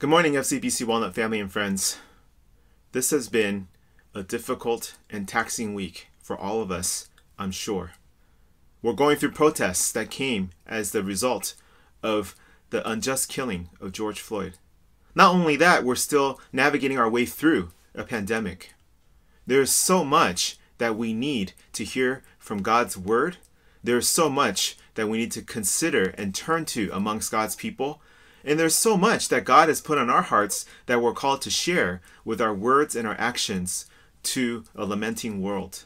[0.00, 1.98] Good morning, FCBC Walnut family and friends.
[2.92, 3.68] This has been
[4.14, 7.90] a difficult and taxing week for all of us, I'm sure.
[8.80, 11.54] We're going through protests that came as the result
[12.02, 12.34] of
[12.70, 14.54] the unjust killing of George Floyd.
[15.14, 18.72] Not only that, we're still navigating our way through a pandemic.
[19.46, 23.36] There is so much that we need to hear from God's word.
[23.84, 28.00] There is so much that we need to consider and turn to amongst God's people
[28.44, 31.50] and there's so much that God has put on our hearts that we're called to
[31.50, 33.86] share with our words and our actions
[34.22, 35.84] to a lamenting world.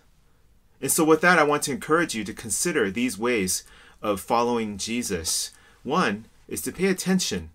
[0.80, 3.65] And so, with that, I want to encourage you to consider these ways
[4.02, 5.52] of following Jesus.
[5.82, 7.51] One is to pay attention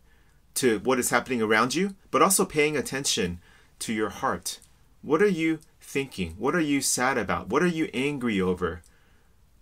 [0.55, 3.39] to what is happening around you, but also paying attention
[3.79, 4.59] to your heart.
[5.01, 6.35] What are you thinking?
[6.37, 7.49] What are you sad about?
[7.49, 8.81] What are you angry over?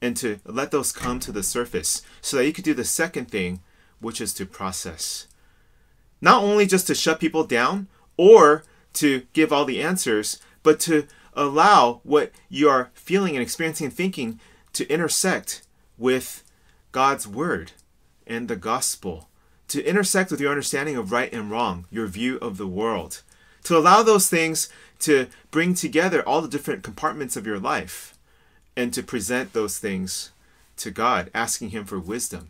[0.02, 3.30] And to let those come to the surface so that you could do the second
[3.30, 3.62] thing,
[4.00, 5.28] which is to process.
[6.22, 11.08] Not only just to shut people down or to give all the answers, but to
[11.34, 14.40] allow what you are feeling and experiencing and thinking
[14.74, 15.62] to intersect
[15.98, 16.44] with
[16.92, 17.74] God's word
[18.26, 19.30] and the gospel,
[19.68, 23.22] to intersect with your understanding of right and wrong, your view of the world,
[23.64, 28.18] to allow those things to bring together all the different compartments of your life
[28.76, 30.32] and to present those things
[30.78, 32.50] to God, asking Him for wisdom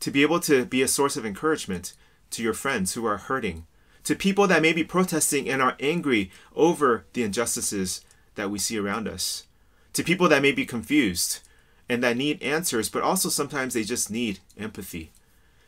[0.00, 1.94] to be able to be a source of encouragement
[2.30, 3.66] to your friends who are hurting,
[4.04, 8.78] to people that may be protesting and are angry over the injustices that we see
[8.78, 9.46] around us,
[9.92, 11.40] to people that may be confused
[11.88, 15.10] and that need answers, but also sometimes they just need empathy,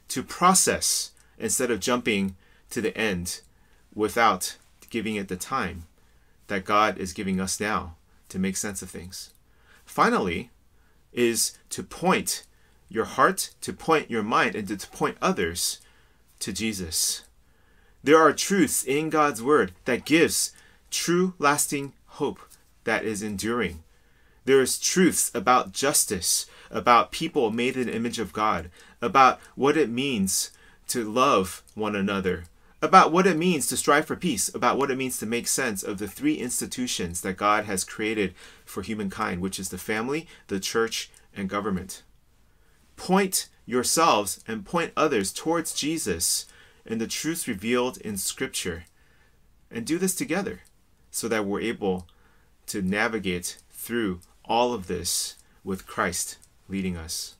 [0.08, 2.36] to process instead of jumping
[2.68, 3.40] to the end
[3.94, 4.56] without
[4.90, 5.84] giving it the time
[6.48, 7.96] that God is giving us now
[8.28, 9.30] to make sense of things.
[9.84, 10.50] Finally,
[11.12, 12.44] is to point
[12.90, 15.80] your heart, to point your mind, and to point others
[16.40, 17.24] to Jesus.
[18.02, 20.52] There are truths in God's word that gives
[20.90, 22.40] true lasting hope
[22.84, 23.84] that is enduring.
[24.44, 29.76] There is truths about justice, about people made in the image of God, about what
[29.76, 30.50] it means
[30.88, 32.44] to love one another,
[32.82, 35.82] about what it means to strive for peace, about what it means to make sense
[35.82, 38.34] of the three institutions that God has created
[38.64, 42.02] for humankind, which is the family, the church, and government
[43.00, 46.44] point yourselves and point others towards Jesus
[46.84, 48.84] and the truths revealed in Scripture.
[49.70, 50.60] And do this together
[51.10, 52.06] so that we're able
[52.66, 56.36] to navigate through all of this with Christ
[56.68, 57.36] leading us.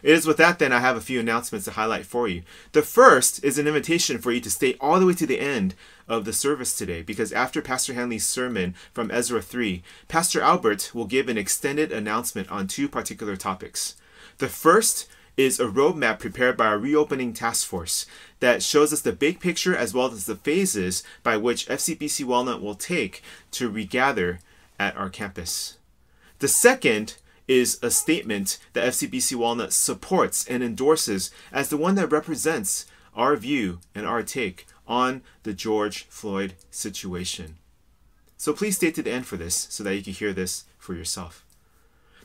[0.00, 2.42] It is with that, then, I have a few announcements to highlight for you.
[2.70, 5.74] The first is an invitation for you to stay all the way to the end
[6.06, 11.06] of the service today, because after Pastor Hanley's sermon from Ezra 3, Pastor Albert will
[11.06, 13.96] give an extended announcement on two particular topics.
[14.38, 18.06] The first is a roadmap prepared by our reopening task force
[18.40, 22.60] that shows us the big picture as well as the phases by which FCBC Walnut
[22.60, 23.22] will take
[23.52, 24.40] to regather
[24.78, 25.78] at our campus.
[26.40, 27.16] The second
[27.48, 33.36] is a statement that FCBC Walnut supports and endorses as the one that represents our
[33.36, 37.56] view and our take on the George Floyd situation.
[38.36, 40.94] So please stay to the end for this so that you can hear this for
[40.94, 41.44] yourself.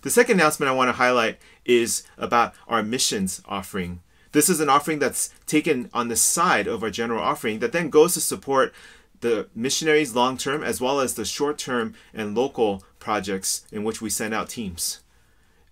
[0.07, 3.99] The second announcement I want to highlight is about our missions offering.
[4.31, 7.89] This is an offering that's taken on the side of our general offering that then
[7.89, 8.73] goes to support
[9.19, 14.01] the missionaries long term as well as the short term and local projects in which
[14.01, 15.01] we send out teams.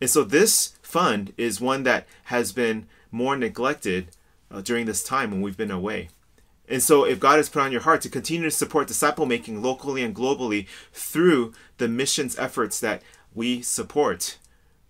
[0.02, 4.10] And so this fund is one that has been more neglected
[4.52, 6.10] uh, during this time when we've been away.
[6.68, 9.62] And so, if God has put on your heart to continue to support disciple making
[9.62, 13.04] locally and globally through the missions efforts that
[13.36, 14.38] we support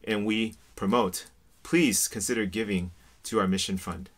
[0.04, 1.26] and we promote,
[1.64, 2.92] please consider giving
[3.24, 4.10] to our mission fund.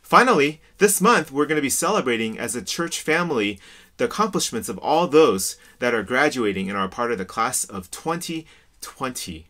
[0.00, 3.58] Finally, this month we're going to be celebrating as a church family
[3.96, 7.90] the accomplishments of all those that are graduating and are part of the class of
[7.90, 9.46] 2020.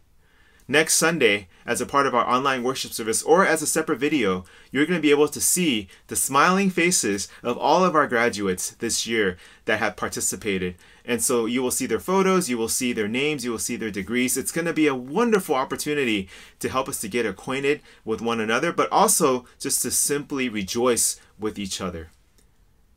[0.69, 4.45] Next Sunday, as a part of our online worship service or as a separate video,
[4.71, 8.71] you're going to be able to see the smiling faces of all of our graduates
[8.71, 10.77] this year that have participated.
[11.05, 13.77] And so you will see their photos, you will see their names, you will see
[13.77, 14.37] their degrees.
[14.37, 16.29] It's going to be a wonderful opportunity
[16.61, 21.21] to help us to get acquainted with one another, but also just to simply rejoice
[21.39, 22.11] with each other.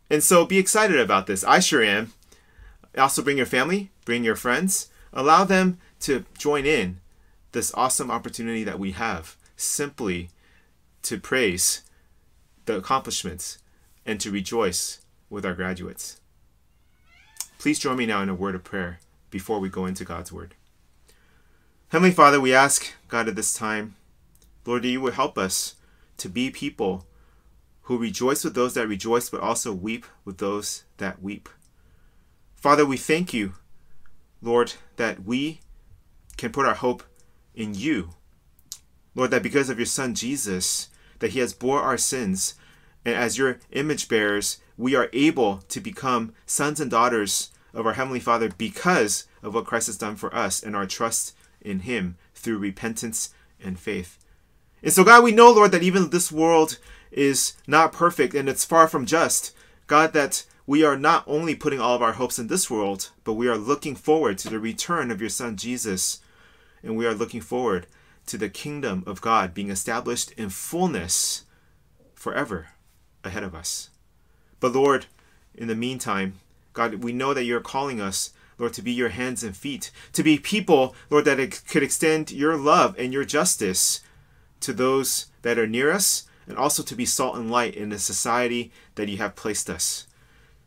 [0.10, 1.44] And so be excited about this.
[1.44, 2.13] I sure am.
[2.98, 7.00] Also, bring your family, bring your friends, allow them to join in
[7.51, 10.30] this awesome opportunity that we have simply
[11.01, 11.81] to praise
[12.66, 13.58] the accomplishments
[14.06, 15.00] and to rejoice
[15.30, 16.19] with our graduates.
[17.65, 19.00] Please join me now in a word of prayer
[19.31, 20.53] before we go into God's word.
[21.88, 23.95] Heavenly Father, we ask, God, at this time,
[24.67, 25.73] Lord, that you would help us
[26.17, 27.07] to be people
[27.81, 31.50] who rejoice with those that rejoice, but also weep with those that weep.
[32.56, 33.53] Father, we thank you,
[34.44, 35.62] Lord, that we
[36.38, 37.01] can put our hope
[37.56, 38.09] in you.
[39.15, 42.53] Lord, that because of your Son Jesus, that he has bore our sins,
[43.03, 47.94] and as your image bearers, we are able to become sons and daughters of our
[47.94, 52.18] Heavenly Father because of what Christ has done for us and our trust in him
[52.33, 54.18] through repentance and faith.
[54.81, 56.80] And so, God, we know, Lord, that even this world
[57.12, 59.56] is not perfect and it's far from just.
[59.88, 63.33] God, that we are not only putting all of our hopes in this world, but
[63.33, 66.22] we are looking forward to the return of your Son Jesus.
[66.81, 67.88] And we are looking forward
[68.27, 71.44] to the kingdom of God being established in fullness
[72.13, 72.68] forever
[73.24, 73.89] ahead of us.
[74.60, 75.06] But Lord,
[75.54, 76.39] in the meantime,
[76.75, 80.22] God, we know that you're calling us, Lord, to be your hands and feet, to
[80.22, 84.01] be people, Lord, that it could extend your love and your justice
[84.60, 87.98] to those that are near us, and also to be salt and light in the
[87.98, 90.06] society that you have placed us.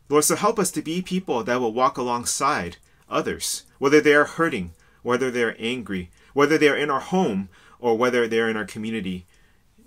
[0.09, 2.77] Lord, so help us to be people that will walk alongside
[3.07, 4.71] others, whether they are hurting,
[5.03, 8.57] whether they are angry, whether they are in our home, or whether they are in
[8.57, 9.25] our community,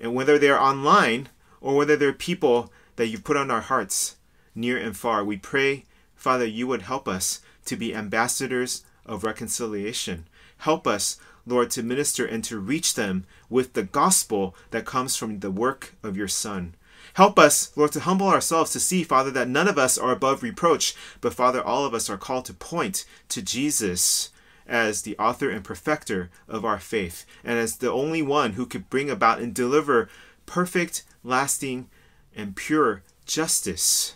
[0.01, 1.29] and whether they are online,
[1.61, 4.17] or whether they're people that you've put on our hearts,
[4.55, 5.25] near and far.
[5.25, 5.85] We pray,
[6.23, 10.29] Father, you would help us to be ambassadors of reconciliation.
[10.59, 15.41] Help us, Lord, to minister and to reach them with the gospel that comes from
[15.41, 16.77] the work of your Son.
[17.15, 20.45] Help us, Lord, to humble ourselves to see, Father, that none of us are above
[20.45, 24.31] reproach, but Father, all of us are called to point to Jesus
[24.65, 28.89] as the author and perfecter of our faith, and as the only one who could
[28.89, 30.09] bring about and deliver
[30.47, 31.89] perfect, lasting,
[32.33, 34.15] and pure justice,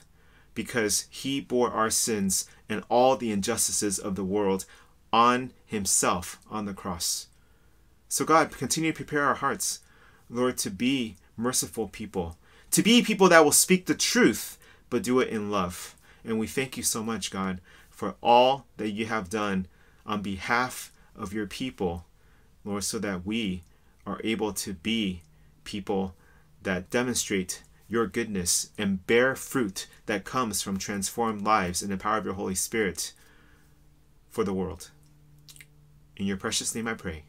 [0.56, 4.64] because he bore our sins and all the injustices of the world
[5.12, 7.28] on himself on the cross.
[8.08, 9.78] So, God, continue to prepare our hearts,
[10.28, 12.36] Lord, to be merciful people
[12.76, 14.58] to be people that will speak the truth,
[14.90, 15.96] but do it in love.
[16.24, 19.66] And we thank you so much, God, for all that you have done
[20.04, 22.04] on behalf of your people,
[22.66, 23.62] Lord, so that we
[24.06, 25.22] are able to be
[25.64, 26.14] people
[26.62, 32.18] that demonstrate your goodness and bear fruit that comes from transformed lives in the power
[32.18, 33.12] of your Holy Spirit
[34.28, 34.90] for the world.
[36.16, 37.24] In your precious name I pray.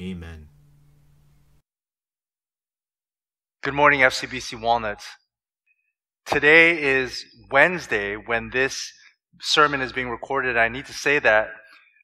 [0.00, 0.48] Amen.
[3.62, 5.06] Good morning, FCBC Walnuts.
[6.24, 8.92] Today is Wednesday when this
[9.40, 10.56] sermon is being recorded.
[10.56, 11.48] I need to say that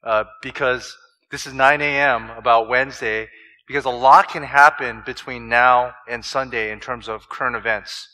[0.03, 0.97] uh, because
[1.31, 2.31] this is 9 a.m.
[2.31, 3.29] about Wednesday,
[3.67, 8.09] because a lot can happen between now and Sunday in terms of current events.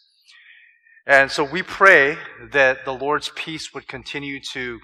[1.06, 2.16] And so we pray
[2.52, 4.78] that the Lord's peace would continue to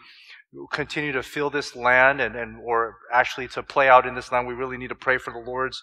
[0.73, 4.47] continue to fill this land and, and or actually to play out in this land.
[4.47, 5.83] We really need to pray for the Lord's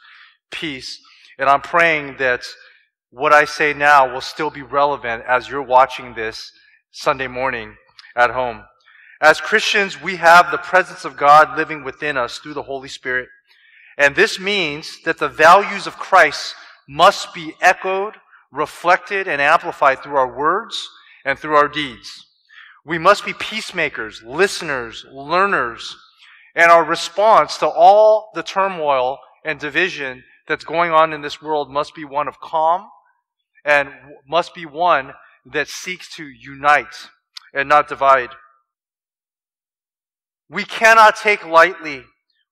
[0.51, 0.99] peace.
[1.37, 2.43] And I'm praying that
[3.09, 6.51] what I say now will still be relevant as you're watching this
[6.91, 7.75] Sunday morning
[8.15, 8.63] at home.
[9.21, 13.29] As Christians, we have the presence of God living within us through the Holy Spirit.
[13.97, 16.55] And this means that the values of Christ
[16.87, 18.15] must be echoed,
[18.51, 20.89] reflected, and amplified through our words
[21.25, 22.25] and through our deeds.
[22.85, 25.95] We must be peacemakers, listeners, learners,
[26.55, 31.71] and our response to all the turmoil and division that's going on in this world
[31.71, 32.89] must be one of calm
[33.63, 33.89] and
[34.27, 35.13] must be one
[35.45, 37.09] that seeks to unite
[37.53, 38.29] and not divide.
[40.49, 42.03] We cannot take lightly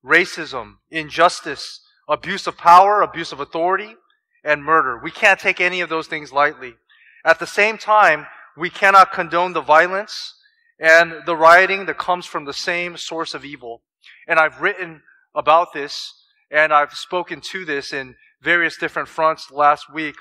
[0.06, 3.96] racism, injustice, abuse of power, abuse of authority,
[4.44, 5.00] and murder.
[5.02, 6.76] We can't take any of those things lightly.
[7.24, 8.26] At the same time,
[8.58, 10.36] we cannot condone the violence
[10.80, 13.84] and the rioting that comes from the same source of evil.
[14.28, 15.04] And I've written
[15.36, 16.14] about this
[16.50, 20.16] and I've spoken to this in various different fronts last week.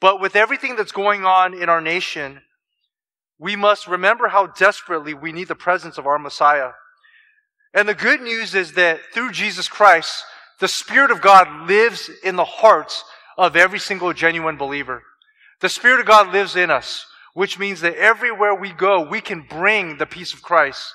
[0.00, 2.42] But with everything that's going on in our nation,
[3.38, 6.70] we must remember how desperately we need the presence of our Messiah.
[7.76, 10.24] And the good news is that through Jesus Christ,
[10.60, 13.04] the Spirit of God lives in the hearts
[13.36, 15.02] of every single genuine believer.
[15.60, 17.04] The Spirit of God lives in us,
[17.34, 20.90] which means that everywhere we go, we can bring the peace of Christ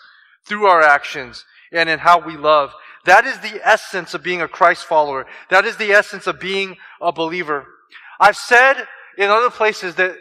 [0.47, 2.73] through our actions and in how we love.
[3.05, 5.27] That is the essence of being a Christ follower.
[5.51, 7.67] That is the essence of being a believer.
[8.19, 8.87] I've said
[9.19, 10.15] in other places that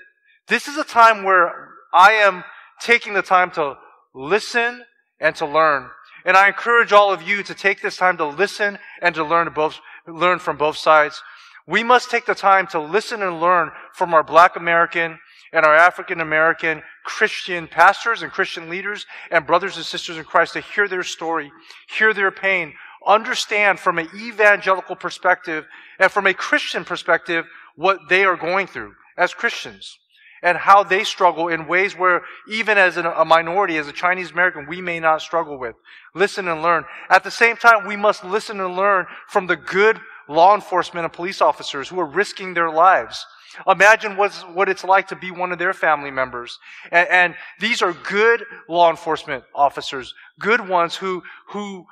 [0.48, 2.44] this is a time where I am
[2.82, 3.78] taking the time to
[4.14, 4.84] listen
[5.18, 5.88] and to learn.
[6.24, 9.50] And I encourage all of you to take this time to listen and to learn
[9.54, 11.22] both, learn from both sides.
[11.66, 15.18] We must take the time to listen and learn from our black American
[15.52, 20.52] and our African American Christian pastors and Christian leaders and brothers and sisters in Christ
[20.54, 21.50] to hear their story,
[21.88, 22.74] hear their pain,
[23.06, 25.66] understand from an evangelical perspective
[25.98, 29.98] and from a Christian perspective what they are going through as Christians
[30.42, 34.66] and how they struggle in ways where even as a minority, as a Chinese American,
[34.66, 35.76] we may not struggle with.
[36.14, 36.84] Listen and learn.
[37.08, 41.12] At the same time, we must listen and learn from the good law enforcement and
[41.12, 43.26] police officers who are risking their lives.
[43.66, 46.58] Imagine what's, what it's like to be one of their family members.
[46.92, 51.86] And, and these are good law enforcement officers, good ones who, who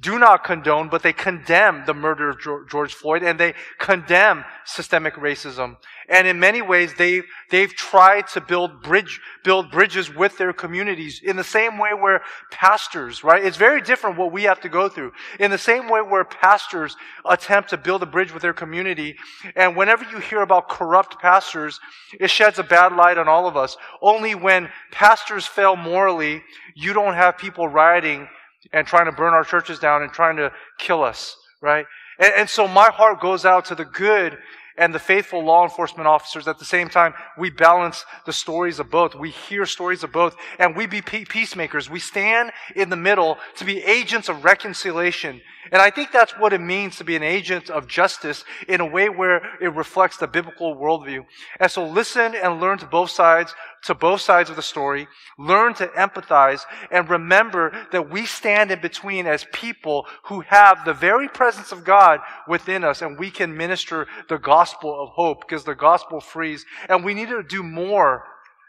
[0.00, 5.14] do not condone, but they condemn the murder of George Floyd and they condemn systemic
[5.16, 5.76] racism.
[6.08, 11.20] And in many ways, they've, they've tried to build bridge, build bridges with their communities
[11.22, 13.44] in the same way where pastors, right?
[13.44, 15.12] It's very different what we have to go through.
[15.38, 16.96] In the same way where pastors
[17.26, 19.16] attempt to build a bridge with their community.
[19.56, 21.78] And whenever you hear about corrupt pastors,
[22.18, 23.76] it sheds a bad light on all of us.
[24.00, 26.42] Only when pastors fail morally,
[26.74, 28.26] you don't have people rioting
[28.72, 31.86] and trying to burn our churches down and trying to kill us, right?
[32.18, 34.38] And, and, so my heart goes out to the good
[34.76, 36.48] and the faithful law enforcement officers.
[36.48, 39.14] At the same time, we balance the stories of both.
[39.14, 41.90] We hear stories of both and we be peacemakers.
[41.90, 45.40] We stand in the middle to be agents of reconciliation.
[45.70, 48.86] And I think that's what it means to be an agent of justice in a
[48.86, 51.24] way where it reflects the biblical worldview.
[51.60, 55.74] And so listen and learn to both sides to both sides of the story, learn
[55.74, 61.28] to empathize, and remember that we stand in between as people who have the very
[61.28, 65.74] presence of God within us, and we can minister the gospel of hope because the
[65.74, 66.64] gospel frees.
[66.88, 68.24] And we need to do more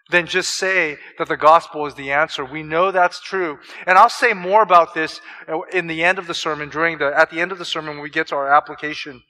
[0.09, 2.43] than just say that the gospel is the answer.
[2.43, 3.57] We know that's true.
[3.87, 5.21] And I'll say more about this
[5.71, 8.03] in the end of the sermon, during the, at the end of the sermon when
[8.03, 9.23] we get to our application.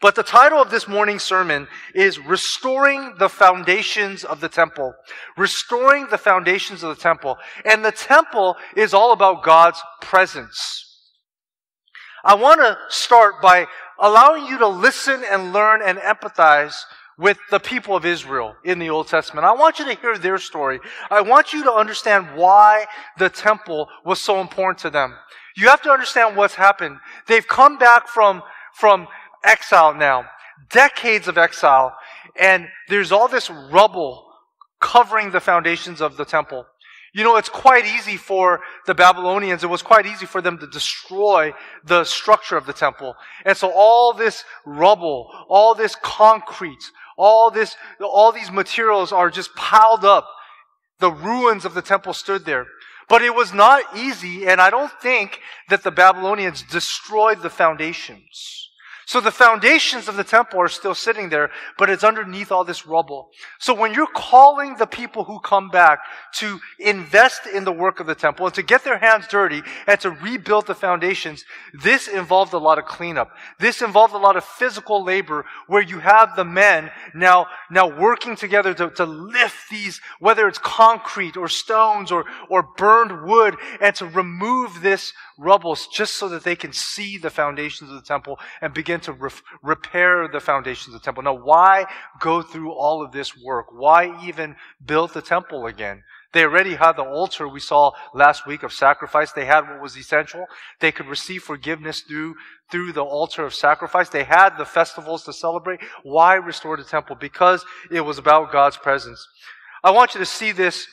[0.00, 4.94] But the title of this morning's sermon is Restoring the Foundations of the Temple.
[5.36, 7.36] Restoring the Foundations of the Temple.
[7.64, 10.84] And the temple is all about God's presence.
[12.24, 13.66] I want to start by
[13.98, 16.74] allowing you to listen and learn and empathize
[17.18, 19.44] with the people of Israel in the Old Testament.
[19.44, 20.78] I want you to hear their story.
[21.10, 22.86] I want you to understand why
[23.18, 25.14] the temple was so important to them.
[25.56, 26.98] You have to understand what's happened.
[27.26, 29.08] They've come back from, from
[29.42, 30.26] exile now,
[30.70, 31.92] decades of exile,
[32.38, 34.24] and there's all this rubble
[34.80, 36.64] covering the foundations of the temple.
[37.12, 40.66] You know, it's quite easy for the Babylonians, it was quite easy for them to
[40.66, 43.16] destroy the structure of the temple.
[43.44, 49.54] And so all this rubble, all this concrete, all this, all these materials are just
[49.56, 50.28] piled up.
[51.00, 52.66] The ruins of the temple stood there.
[53.08, 58.67] But it was not easy, and I don't think that the Babylonians destroyed the foundations.
[59.08, 62.86] So the foundations of the temple are still sitting there, but it's underneath all this
[62.86, 63.30] rubble.
[63.58, 66.00] So when you're calling the people who come back
[66.34, 69.98] to invest in the work of the temple and to get their hands dirty and
[70.00, 73.30] to rebuild the foundations, this involved a lot of cleanup.
[73.58, 78.36] This involved a lot of physical labor where you have the men now, now working
[78.36, 83.94] together to, to lift these, whether it's concrete or stones or, or burned wood and
[83.94, 88.38] to remove this rubble just so that they can see the foundations of the temple
[88.60, 89.30] and begin to re-
[89.62, 91.22] repair the foundations of the temple.
[91.22, 91.86] Now, why
[92.20, 93.66] go through all of this work?
[93.72, 96.02] Why even build the temple again?
[96.32, 99.32] They already had the altar we saw last week of sacrifice.
[99.32, 100.44] They had what was essential.
[100.78, 102.34] They could receive forgiveness through,
[102.70, 104.10] through the altar of sacrifice.
[104.10, 105.80] They had the festivals to celebrate.
[106.02, 107.16] Why restore the temple?
[107.16, 109.26] Because it was about God's presence.
[109.82, 110.86] I want you to see this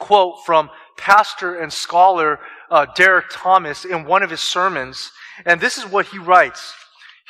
[0.00, 2.40] quote from pastor and scholar
[2.70, 5.12] uh, Derek Thomas in one of his sermons.
[5.46, 6.74] And this is what he writes.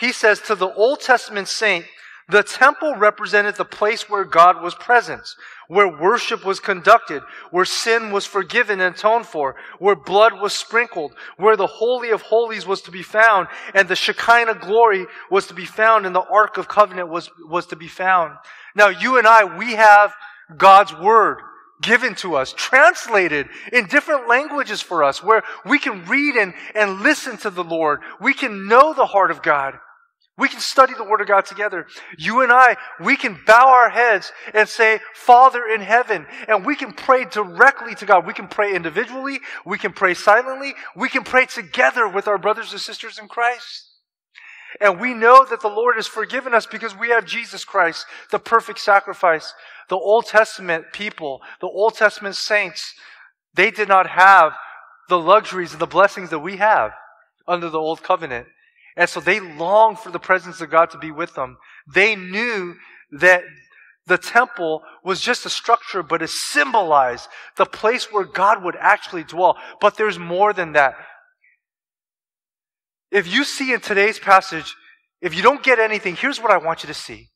[0.02, 1.87] He says, To the Old Testament saint,
[2.28, 5.23] the temple represented the place where God was present,
[5.68, 11.12] where worship was conducted, where sin was forgiven and atoned for, where blood was sprinkled,
[11.37, 15.54] where the Holy of Holies was to be found, and the Shekinah glory was to
[15.54, 18.37] be found, and the Ark of Covenant was, was to be found.
[18.75, 20.12] Now, you and I, we have
[20.56, 21.38] God's Word
[21.80, 27.02] given to us, translated in different languages for us, where we can read and, and
[27.02, 28.00] listen to the Lord.
[28.21, 29.78] We can know the heart of God.
[30.42, 31.87] We can study the Word of God together.
[32.18, 36.75] You and I, we can bow our heads and say, Father in heaven, and we
[36.75, 38.26] can pray directly to God.
[38.26, 39.38] We can pray individually.
[39.64, 40.75] We can pray silently.
[40.96, 43.88] We can pray together with our brothers and sisters in Christ.
[44.80, 48.40] And we know that the Lord has forgiven us because we have Jesus Christ, the
[48.40, 49.54] perfect sacrifice.
[49.90, 52.94] The Old Testament people, the Old Testament saints,
[53.54, 54.54] they did not have
[55.08, 56.90] the luxuries and the blessings that we have
[57.46, 58.49] under the Old Covenant.
[58.96, 61.56] And so they longed for the presence of God to be with them.
[61.92, 62.76] They knew
[63.12, 63.42] that
[64.06, 69.25] the temple was just a structure, but it symbolized the place where God would actually
[69.25, 69.56] dwell.
[69.80, 70.94] But there's more than that.
[73.11, 74.75] If you see in today's passage,
[75.20, 77.28] if you don't get anything, here's what I want you to see.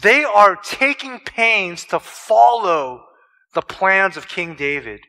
[0.00, 3.04] They are taking pains to follow
[3.54, 5.00] the plans of King David.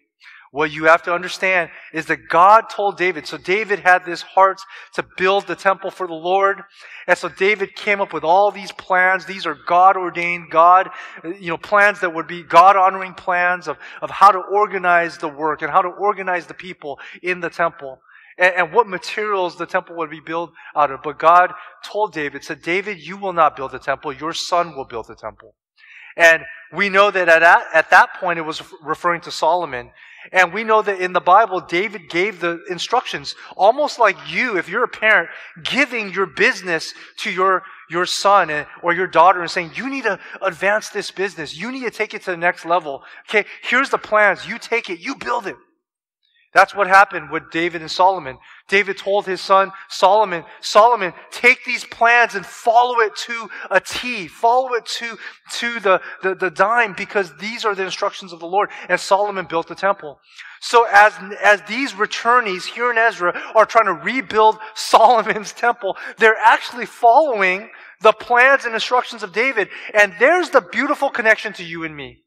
[0.54, 4.62] What you have to understand is that God told David, so David had this heart
[4.94, 6.62] to build the temple for the Lord.
[7.08, 9.26] And so David came up with all these plans.
[9.26, 10.92] These are God ordained, God,
[11.24, 15.28] you know, plans that would be God honoring plans of, of how to organize the
[15.28, 18.00] work and how to organize the people in the temple
[18.38, 21.02] and, and what materials the temple would be built out of.
[21.02, 21.52] But God
[21.84, 24.14] told David, said, David, you will not build the temple.
[24.14, 25.56] Your son will build the temple.
[26.16, 29.90] And we know that at that, at that point it was referring to Solomon.
[30.32, 34.70] And we know that in the Bible, David gave the instructions, almost like you, if
[34.70, 35.30] you're a parent,
[35.64, 40.04] giving your business to your, your son eh, or your daughter and saying, you need
[40.04, 41.58] to advance this business.
[41.58, 43.04] You need to take it to the next level.
[43.30, 44.48] Okay, here's the plans.
[44.48, 45.56] You take it, you build it.
[46.54, 48.38] That's what happened with David and Solomon.
[48.68, 54.28] David told his son Solomon, Solomon, take these plans and follow it to a T.
[54.28, 55.18] Follow it to,
[55.54, 58.70] to the, the, the dime because these are the instructions of the Lord.
[58.88, 60.20] And Solomon built the temple.
[60.62, 66.38] So as, as these returnees here in Ezra are trying to rebuild Solomon's temple, they're
[66.38, 67.70] actually following
[68.02, 69.70] the plans and instructions of David.
[69.94, 72.24] And there's the beautiful connection to you and me.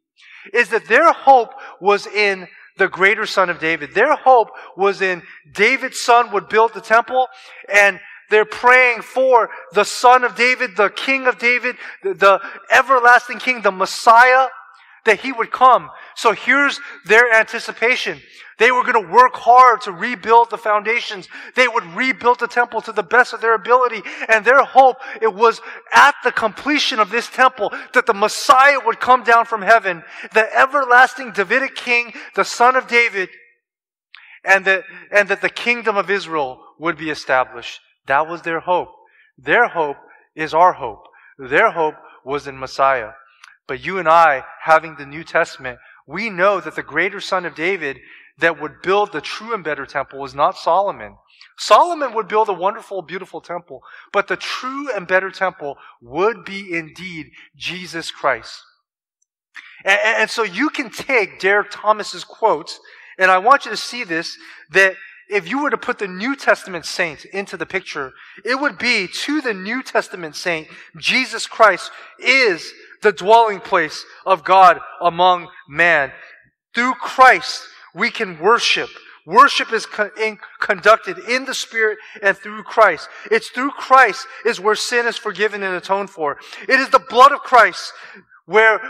[0.53, 3.95] Is that their hope was in the greater son of David.
[3.95, 7.29] Their hope was in David's son would build the temple
[7.73, 12.41] and they're praying for the son of David, the king of David, the, the
[12.71, 14.49] everlasting king, the Messiah,
[15.05, 15.91] that he would come.
[16.17, 18.21] So here's their anticipation.
[18.59, 21.29] They were going to work hard to rebuild the foundations.
[21.55, 24.03] They would rebuild the temple to the best of their ability.
[24.29, 25.61] And their hope, it was
[25.93, 30.59] at the completion of this temple that the Messiah would come down from heaven, the
[30.59, 33.29] everlasting Davidic king, the son of David,
[34.43, 37.81] and that, and that the kingdom of Israel would be established.
[38.07, 38.89] That was their hope.
[39.37, 39.97] Their hope
[40.35, 41.03] is our hope.
[41.39, 41.95] Their hope
[42.25, 43.11] was in Messiah.
[43.67, 47.55] But you and I, having the New Testament, we know that the greater son of
[47.55, 47.99] David
[48.39, 51.17] that would build the true and better temple was not Solomon.
[51.59, 56.77] Solomon would build a wonderful, beautiful temple, but the true and better temple would be
[56.77, 58.63] indeed Jesus Christ.
[59.85, 62.79] And, and so you can take Derek Thomas's quotes,
[63.19, 64.37] and I want you to see this,
[64.71, 64.97] that
[65.29, 68.13] if you were to put the New Testament saint into the picture,
[68.45, 70.69] it would be to the New Testament saint,
[70.99, 72.73] Jesus Christ is
[73.03, 76.13] the dwelling place of God among man.
[76.75, 77.67] Through Christ,
[77.97, 78.91] we can worship.
[79.25, 79.89] Worship is
[80.23, 83.09] in, conducted in the Spirit and through Christ.
[83.31, 86.39] It's through Christ is where sin is forgiven and atoned for.
[86.69, 87.93] It is the blood of Christ
[88.47, 88.81] where,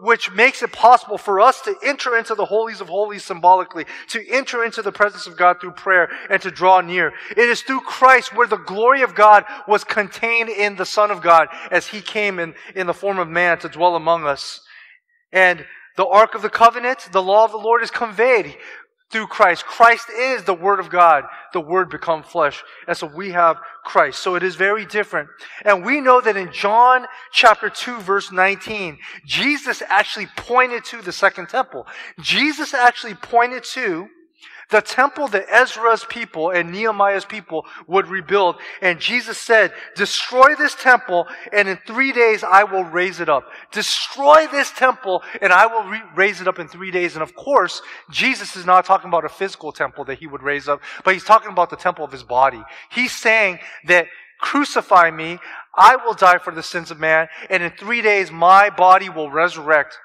[0.00, 4.26] which makes it possible for us to enter into the holies of holies symbolically, to
[4.30, 7.12] enter into the presence of God through prayer and to draw near.
[7.30, 11.20] It is through Christ where the glory of God was contained in the Son of
[11.20, 14.62] God as He came in, in the form of man to dwell among us.
[15.32, 18.56] And the Ark of the Covenant, the law of the Lord is conveyed
[19.10, 19.64] through Christ.
[19.64, 22.62] Christ is the Word of God, the Word become flesh.
[22.88, 24.20] And so we have Christ.
[24.20, 25.28] So it is very different.
[25.64, 31.12] And we know that in John chapter 2 verse 19, Jesus actually pointed to the
[31.12, 31.86] second temple.
[32.20, 34.08] Jesus actually pointed to
[34.74, 38.56] the temple that Ezra's people and Nehemiah's people would rebuild.
[38.82, 43.44] And Jesus said, destroy this temple and in three days I will raise it up.
[43.70, 47.14] Destroy this temple and I will re- raise it up in three days.
[47.14, 50.66] And of course, Jesus is not talking about a physical temple that he would raise
[50.66, 52.60] up, but he's talking about the temple of his body.
[52.90, 54.08] He's saying that
[54.40, 55.38] crucify me,
[55.76, 59.30] I will die for the sins of man, and in three days my body will
[59.30, 59.96] resurrect,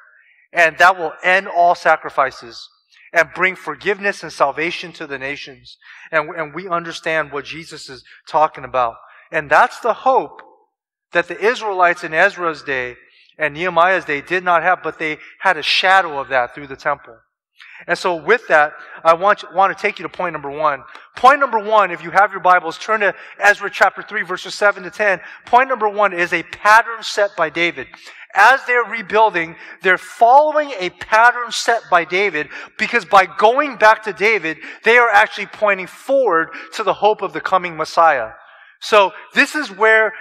[0.54, 2.70] and that will end all sacrifices
[3.14, 5.78] and bring forgiveness and salvation to the nations.
[6.12, 8.96] And, and we understand what Jesus is talking about.
[9.32, 10.42] And that's the hope
[11.12, 12.96] that the Israelites in Ezra's day
[13.38, 16.76] and Nehemiah's day did not have, but they had a shadow of that through the
[16.76, 17.18] temple.
[17.88, 20.84] And so with that, I want, want to take you to point number one.
[21.16, 24.84] Point number one, if you have your Bibles, turn to Ezra chapter 3, verses 7
[24.84, 25.20] to 10.
[25.46, 27.88] Point number one is a pattern set by David
[28.36, 34.14] as they're rebuilding, they're following a pattern set by David because by going back to
[34.14, 38.32] David, they are actually pointing forward to the hope of the coming Messiah.
[38.82, 40.14] So this is where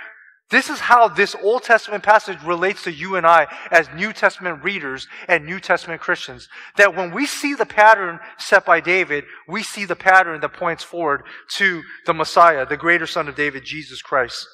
[0.51, 4.65] this is how this Old Testament passage relates to you and I as New Testament
[4.65, 6.49] readers and New Testament Christians.
[6.77, 10.83] That when we see the pattern set by David, we see the pattern that points
[10.83, 11.25] forward
[11.57, 14.47] to the Messiah, the greater son of David, Jesus Christ.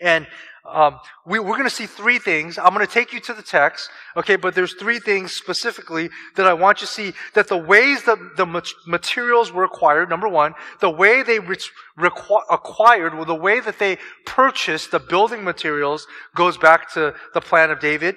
[0.00, 0.26] And
[0.64, 2.58] um, we, are going to see three things.
[2.58, 6.46] I'm going to take you to the text, okay, but there's three things specifically that
[6.46, 8.46] I want you to see that the ways that the
[8.86, 11.56] materials were acquired, number one, the way they re-
[11.98, 17.40] requ- acquired, well, the way that they purchased the building materials goes back to the
[17.40, 18.16] plan of David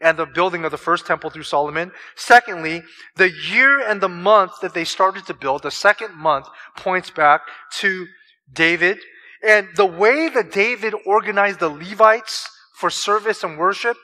[0.00, 1.90] and the building of the first temple through Solomon.
[2.14, 2.82] Secondly,
[3.16, 7.40] the year and the month that they started to build, the second month points back
[7.78, 8.06] to
[8.52, 8.98] David
[9.42, 13.96] and the way that David organized the Levites for service and worship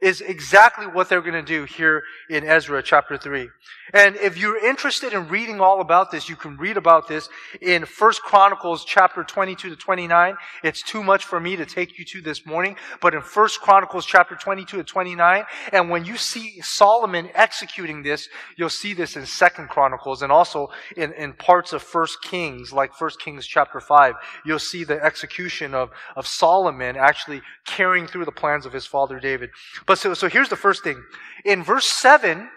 [0.00, 3.48] is exactly what they're going to do here in Ezra chapter 3.
[3.92, 7.28] And if you're interested in reading all about this, you can read about this
[7.60, 10.36] in First Chronicles chapter 22 to 29.
[10.62, 14.06] It's too much for me to take you to this morning, but in First Chronicles
[14.06, 19.26] chapter 22 to 29, and when you see Solomon executing this, you'll see this in
[19.26, 24.14] Second Chronicles and also in, in parts of First Kings, like First Kings chapter 5.
[24.46, 29.18] You'll see the execution of, of Solomon actually carrying through the plans of his father
[29.18, 29.50] David.
[29.90, 31.02] But so, so here's the first thing.
[31.44, 32.48] In verse 7,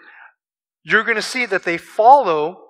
[0.84, 2.62] you're going to see that they follow,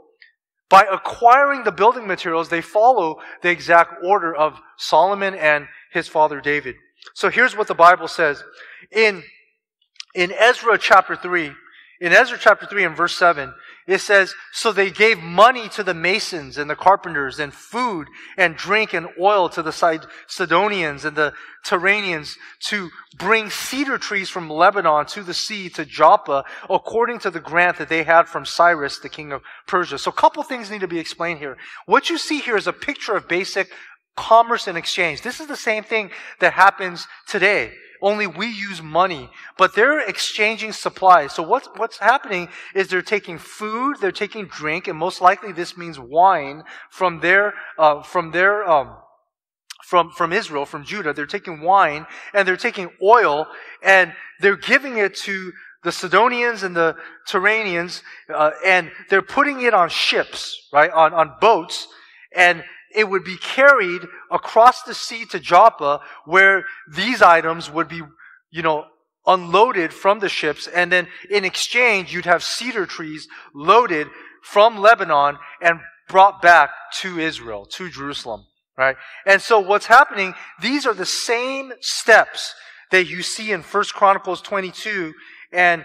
[0.70, 6.40] by acquiring the building materials, they follow the exact order of Solomon and his father
[6.40, 6.76] David.
[7.12, 8.42] So here's what the Bible says.
[8.90, 9.22] In,
[10.14, 11.52] in Ezra chapter 3,
[12.04, 13.54] in Ezra chapter 3 and verse 7,
[13.86, 18.56] it says, So they gave money to the masons and the carpenters, and food and
[18.56, 19.72] drink and oil to the
[20.28, 21.32] Sidonians and the
[21.64, 22.36] Tyrians
[22.68, 27.78] to bring cedar trees from Lebanon to the sea to Joppa, according to the grant
[27.78, 29.96] that they had from Cyrus, the king of Persia.
[29.96, 31.56] So a couple things need to be explained here.
[31.86, 33.70] What you see here is a picture of basic
[34.14, 35.22] commerce and exchange.
[35.22, 37.72] This is the same thing that happens today.
[38.04, 41.32] Only we use money, but they're exchanging supplies.
[41.32, 45.74] So what's, what's happening is they're taking food, they're taking drink, and most likely this
[45.78, 48.94] means wine from their, uh, from their, um,
[49.84, 51.14] from, from Israel, from Judah.
[51.14, 53.46] They're taking wine and they're taking oil
[53.82, 59.72] and they're giving it to the Sidonians and the Tyrians, uh, and they're putting it
[59.72, 61.88] on ships, right, on, on boats,
[62.36, 68.02] and it would be carried across the sea to Joppa, where these items would be,
[68.50, 68.86] you know,
[69.26, 74.06] unloaded from the ships, and then in exchange, you'd have cedar trees loaded
[74.42, 78.44] from Lebanon and brought back to Israel, to Jerusalem,
[78.76, 78.96] right?
[79.26, 82.54] And so what's happening, these are the same steps
[82.90, 85.14] that you see in 1 Chronicles 22
[85.52, 85.84] and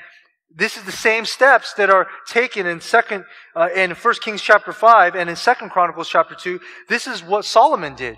[0.56, 3.24] this is the same steps that are taken in second
[3.56, 6.60] uh, in 1 Kings chapter 5 and in 2 Chronicles chapter 2.
[6.88, 8.18] This is what Solomon did.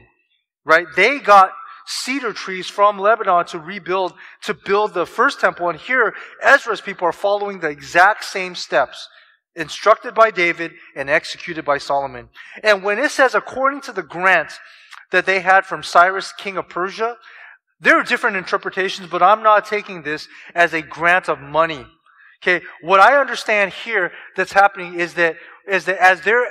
[0.64, 0.88] Right?
[0.96, 1.52] They got
[1.86, 4.14] cedar trees from Lebanon to rebuild
[4.44, 9.10] to build the first temple and here Ezra's people are following the exact same steps
[9.56, 12.30] instructed by David and executed by Solomon.
[12.64, 14.54] And when it says according to the grant
[15.10, 17.18] that they had from Cyrus king of Persia,
[17.82, 21.88] there are different interpretations, but I'm not taking this as a grant of money
[22.42, 25.36] Okay, what I understand here that's happening is that,
[25.68, 26.48] is that as they're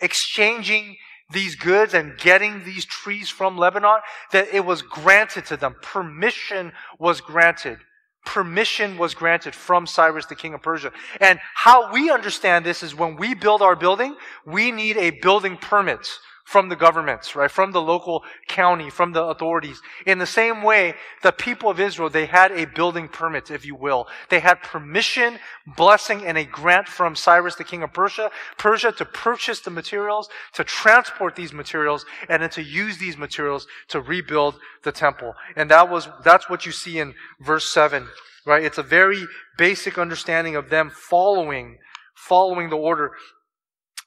[0.00, 0.96] exchanging
[1.32, 4.00] these goods and getting these trees from Lebanon,
[4.32, 5.76] that it was granted to them.
[5.82, 7.78] Permission was granted.
[8.24, 10.92] Permission was granted from Cyrus, the king of Persia.
[11.20, 15.58] And how we understand this is when we build our building, we need a building
[15.58, 16.08] permit
[16.44, 17.50] from the governments, right?
[17.50, 19.80] From the local county, from the authorities.
[20.06, 23.74] In the same way, the people of Israel, they had a building permit, if you
[23.74, 24.06] will.
[24.28, 29.04] They had permission, blessing, and a grant from Cyrus, the king of Persia, Persia to
[29.06, 34.56] purchase the materials, to transport these materials, and then to use these materials to rebuild
[34.82, 35.34] the temple.
[35.56, 38.06] And that was, that's what you see in verse 7,
[38.46, 38.62] right?
[38.62, 39.24] It's a very
[39.56, 41.78] basic understanding of them following
[42.14, 43.12] following the order.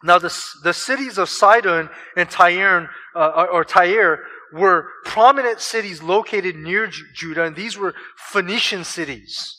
[0.04, 0.34] Now, the,
[0.64, 7.44] the cities of Sidon and Tyre, uh, or Tyre, were prominent cities located near Judah,
[7.44, 9.57] and these were Phoenician cities.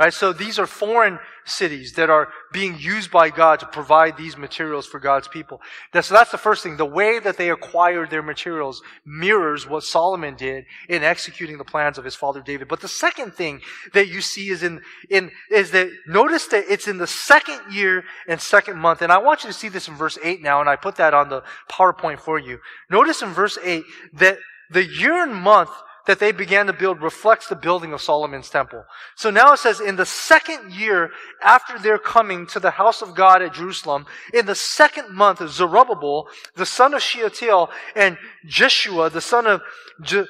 [0.00, 0.14] Right?
[0.14, 4.86] So these are foreign cities that are being used by God to provide these materials
[4.86, 5.60] for God's people.
[5.92, 6.78] So that's the first thing.
[6.78, 11.98] The way that they acquired their materials mirrors what Solomon did in executing the plans
[11.98, 12.66] of his father David.
[12.66, 13.60] But the second thing
[13.92, 18.04] that you see is in, in, is that notice that it's in the second year
[18.26, 19.02] and second month.
[19.02, 21.12] And I want you to see this in verse 8 now, and I put that
[21.12, 22.58] on the PowerPoint for you.
[22.88, 23.84] Notice in verse 8
[24.14, 24.38] that
[24.70, 25.68] the year and month
[26.06, 28.84] that they began to build reflects the building of Solomon's temple.
[29.16, 31.10] So now it says, in the second year
[31.42, 36.28] after their coming to the house of God at Jerusalem, in the second month, Zerubbabel,
[36.56, 39.60] the son of Shealtiel, and Jeshua, the son of
[40.02, 40.26] Je-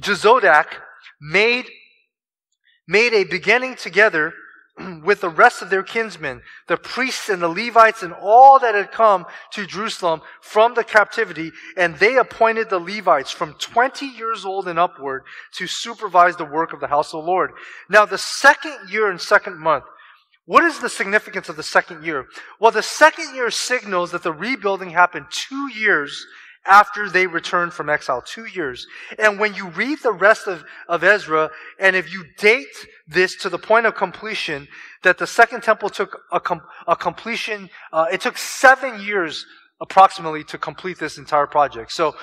[0.00, 0.66] Jezodak,
[1.20, 1.66] made,
[2.86, 4.34] made a beginning together
[5.04, 8.90] with the rest of their kinsmen, the priests and the Levites and all that had
[8.90, 14.66] come to Jerusalem from the captivity, and they appointed the Levites from 20 years old
[14.66, 17.52] and upward to supervise the work of the house of the Lord.
[17.88, 19.84] Now, the second year and second month,
[20.46, 22.26] what is the significance of the second year?
[22.60, 26.26] Well, the second year signals that the rebuilding happened two years
[26.66, 28.86] after they returned from exile, two years.
[29.18, 32.74] And when you read the rest of, of Ezra, and if you date
[33.06, 34.68] this to the point of completion,
[35.02, 39.44] that the second temple took a, com- a completion, uh, it took seven years
[39.80, 41.92] approximately to complete this entire project.
[41.92, 42.14] So,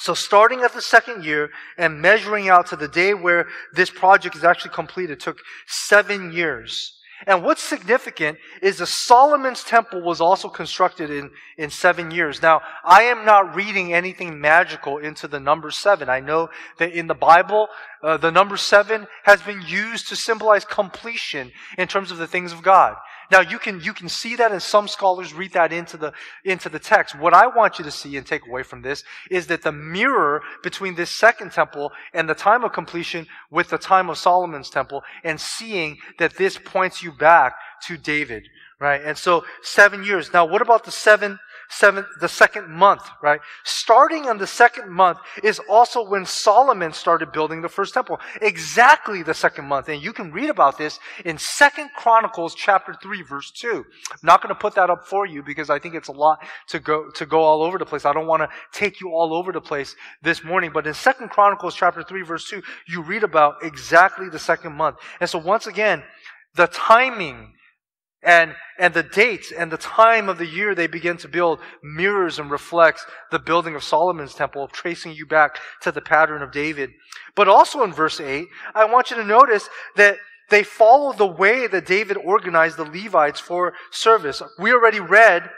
[0.00, 4.36] so starting at the second year and measuring out to the day where this project
[4.36, 6.97] is actually completed took seven years.
[7.26, 12.40] And what's significant is the Solomon's temple was also constructed in, in seven years.
[12.40, 16.08] Now, I am not reading anything magical into the number seven.
[16.08, 17.68] I know that in the Bible,
[18.02, 22.52] uh, the number seven has been used to symbolize completion in terms of the things
[22.52, 22.96] of God.
[23.30, 26.12] Now you can, you can see that and some scholars read that into the,
[26.44, 27.18] into the text.
[27.18, 30.42] What I want you to see and take away from this is that the mirror
[30.62, 35.02] between this second temple and the time of completion with the time of Solomon's temple
[35.24, 37.54] and seeing that this points you back
[37.86, 38.48] to David,
[38.80, 39.02] right?
[39.04, 40.32] And so seven years.
[40.32, 43.40] Now what about the seven seventh, the second month, right?
[43.64, 48.18] Starting on the second month is also when Solomon started building the first temple.
[48.40, 49.88] Exactly the second month.
[49.88, 53.84] And you can read about this in Second Chronicles chapter 3 verse 2.
[54.10, 56.38] I'm not going to put that up for you because I think it's a lot
[56.68, 58.04] to go, to go all over the place.
[58.04, 61.30] I don't want to take you all over the place this morning, but in Second
[61.30, 64.96] Chronicles chapter 3 verse 2, you read about exactly the second month.
[65.20, 66.02] And so once again,
[66.54, 67.54] the timing
[68.22, 72.38] and, and the dates and the time of the year they begin to build mirrors
[72.38, 76.90] and reflects the building of Solomon's temple, tracing you back to the pattern of David.
[77.34, 80.18] But also in verse 8, I want you to notice that
[80.50, 84.42] they follow the way that David organized the Levites for service.
[84.58, 85.50] We already read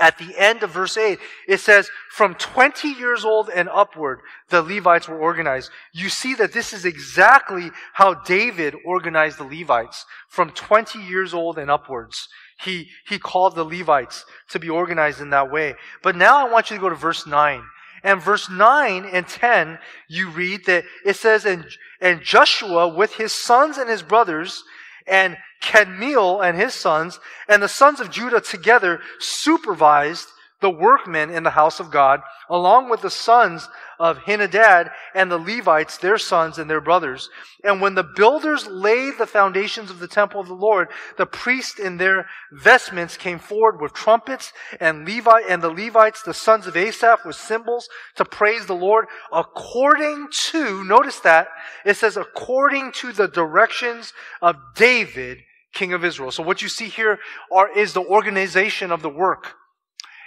[0.00, 4.62] at the end of verse 8, it says, from 20 years old and upward, the
[4.62, 5.70] Levites were organized.
[5.92, 10.06] You see that this is exactly how David organized the Levites.
[10.28, 12.28] From 20 years old and upwards,
[12.64, 15.74] he, he called the Levites to be organized in that way.
[16.02, 17.62] But now I want you to go to verse 9.
[18.02, 21.66] And verse 9 and 10, you read that it says, and,
[22.00, 24.64] and Joshua with his sons and his brothers,
[25.06, 30.28] and Kadmiel and his sons and the sons of Judah together supervised
[30.60, 33.68] the workmen in the house of God, along with the sons
[33.98, 37.30] of Henadad and the Levites, their sons and their brothers.
[37.64, 41.78] And when the builders laid the foundations of the temple of the Lord, the priests
[41.78, 46.76] in their vestments came forward with trumpets, and Levi and the Levites, the sons of
[46.76, 51.48] Asaph, with cymbals to praise the Lord, according to, notice that,
[51.84, 55.38] it says, according to the directions of David,
[55.72, 56.30] king of Israel.
[56.30, 57.18] So what you see here
[57.52, 59.54] are, is the organization of the work.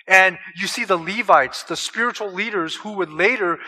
[0.08, 3.60] And you see the Levites, the spiritual leaders who would later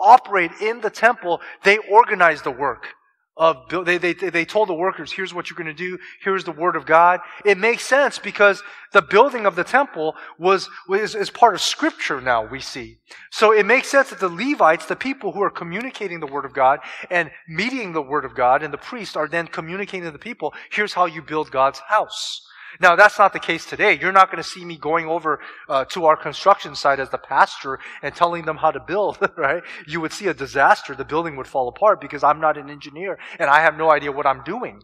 [0.00, 2.88] operate in the temple, they organized the work
[3.36, 6.52] of, they, they, they told the workers, here's what you're going to do, here's the
[6.52, 7.20] word of God.
[7.44, 12.20] It makes sense because the building of the temple was, was, is part of scripture
[12.20, 12.98] now, we see.
[13.30, 16.54] So it makes sense that the Levites, the people who are communicating the word of
[16.54, 16.78] God
[17.10, 20.54] and meeting the word of God, and the priests are then communicating to the people,
[20.70, 22.40] here's how you build God's house.
[22.80, 23.98] Now, that's not the case today.
[24.00, 27.18] You're not going to see me going over uh, to our construction site as the
[27.18, 29.62] pastor and telling them how to build, right?
[29.86, 30.94] You would see a disaster.
[30.94, 34.12] The building would fall apart because I'm not an engineer and I have no idea
[34.12, 34.80] what I'm doing.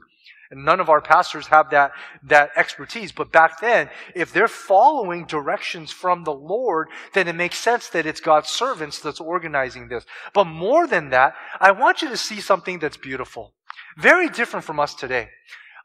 [0.51, 1.93] And none of our pastors have that,
[2.25, 3.13] that expertise.
[3.13, 8.05] But back then, if they're following directions from the Lord, then it makes sense that
[8.05, 10.05] it's God's servants that's organizing this.
[10.35, 13.55] But more than that, I want you to see something that's beautiful.
[13.97, 15.29] Very different from us today.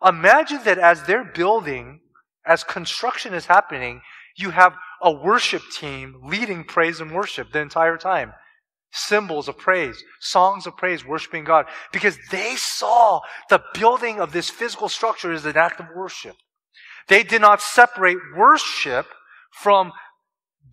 [0.04, 2.02] Imagine that as they're building,
[2.46, 4.02] as construction is happening,
[4.38, 8.34] you have a worship team leading praise and worship the entire time.
[8.92, 14.50] Cymbals of praise, songs of praise, worshiping God, because they saw the building of this
[14.50, 16.36] physical structure as an act of worship.
[17.08, 19.08] They did not separate worship
[19.52, 19.92] from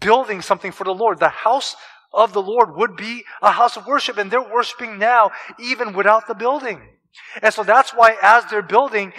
[0.00, 1.18] building something for the Lord.
[1.18, 1.74] The house
[2.12, 6.26] of the Lord would be a house of worship, and they're worshiping now even without
[6.28, 6.80] the building.
[7.42, 9.12] And so that's why as they're building,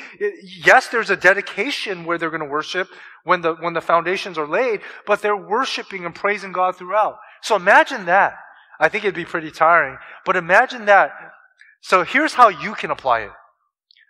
[0.43, 2.87] yes, there's a dedication where they're going to worship
[3.23, 7.17] when the, when the foundations are laid, but they're worshiping and praising God throughout.
[7.41, 8.33] So imagine that.
[8.79, 11.11] I think it'd be pretty tiring, but imagine that.
[11.81, 13.31] So here's how you can apply it.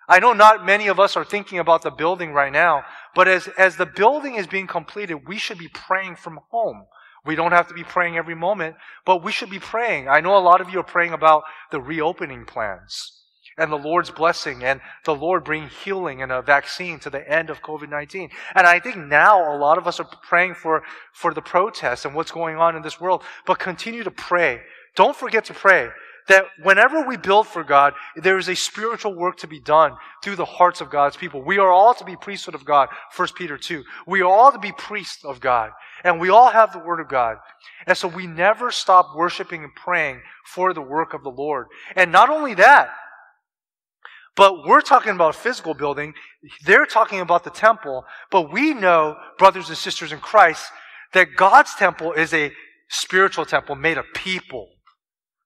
[0.08, 2.84] I know not many of us are thinking about the building right now,
[3.16, 6.86] but as, as the building is being completed, we should be praying from home.
[7.26, 10.10] We don't have to be praying every moment, but we should be praying.
[10.10, 13.23] I know a lot of you are praying about the reopening plans.
[13.58, 17.50] And the Lord's blessing and the Lord bring healing and a vaccine to the end
[17.50, 18.30] of COVID-19.
[18.56, 22.16] And I think now a lot of us are praying for, for the protests and
[22.16, 24.62] what's going on in this world, but continue to pray.
[24.96, 25.90] Don't forget to pray
[26.28, 30.38] that whenever we build for God, there is a spiritual work to be done through
[30.38, 31.42] the hearts of God's people.
[31.42, 33.84] We are all to be priesthood of God, 1 Peter 2.
[34.08, 35.72] We are all to be priests of God.
[36.04, 37.38] And we all have the Word of God.
[37.88, 41.68] And so we never stop worshiping and praying for the work of the Lord.
[41.96, 42.90] And not only that,
[44.36, 46.14] but we're talking about physical building.
[46.66, 48.06] They're talking about the temple.
[48.32, 50.66] But we know, brothers and sisters in Christ,
[51.14, 52.52] that God's temple is a
[52.90, 54.70] spiritual temple made of people.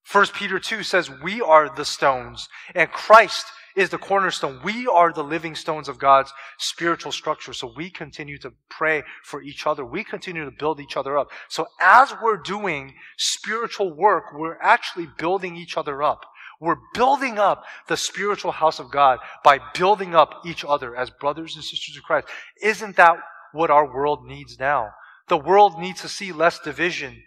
[0.09, 3.45] 1 Peter 2 says, We are the stones, and Christ
[3.75, 4.59] is the cornerstone.
[4.63, 7.53] We are the living stones of God's spiritual structure.
[7.53, 9.85] So we continue to pray for each other.
[9.85, 11.29] We continue to build each other up.
[11.47, 16.25] So as we're doing spiritual work, we're actually building each other up.
[16.59, 21.55] We're building up the spiritual house of God by building up each other as brothers
[21.55, 22.27] and sisters of Christ.
[22.61, 23.17] Isn't that
[23.51, 24.91] what our world needs now?
[25.27, 27.23] The world needs to see less division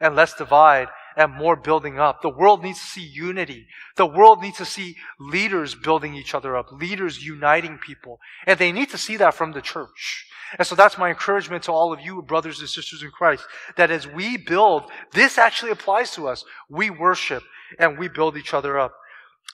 [0.00, 2.22] and less divide and more building up.
[2.22, 3.66] The world needs to see unity.
[3.96, 8.20] The world needs to see leaders building each other up, leaders uniting people.
[8.46, 10.26] And they need to see that from the church.
[10.56, 13.44] And so that's my encouragement to all of you, brothers and sisters in Christ,
[13.76, 16.44] that as we build, this actually applies to us.
[16.68, 17.42] We worship
[17.78, 18.94] and we build each other up.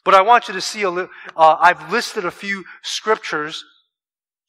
[0.04, 3.64] But I want you to see a little, uh, I've listed a few scriptures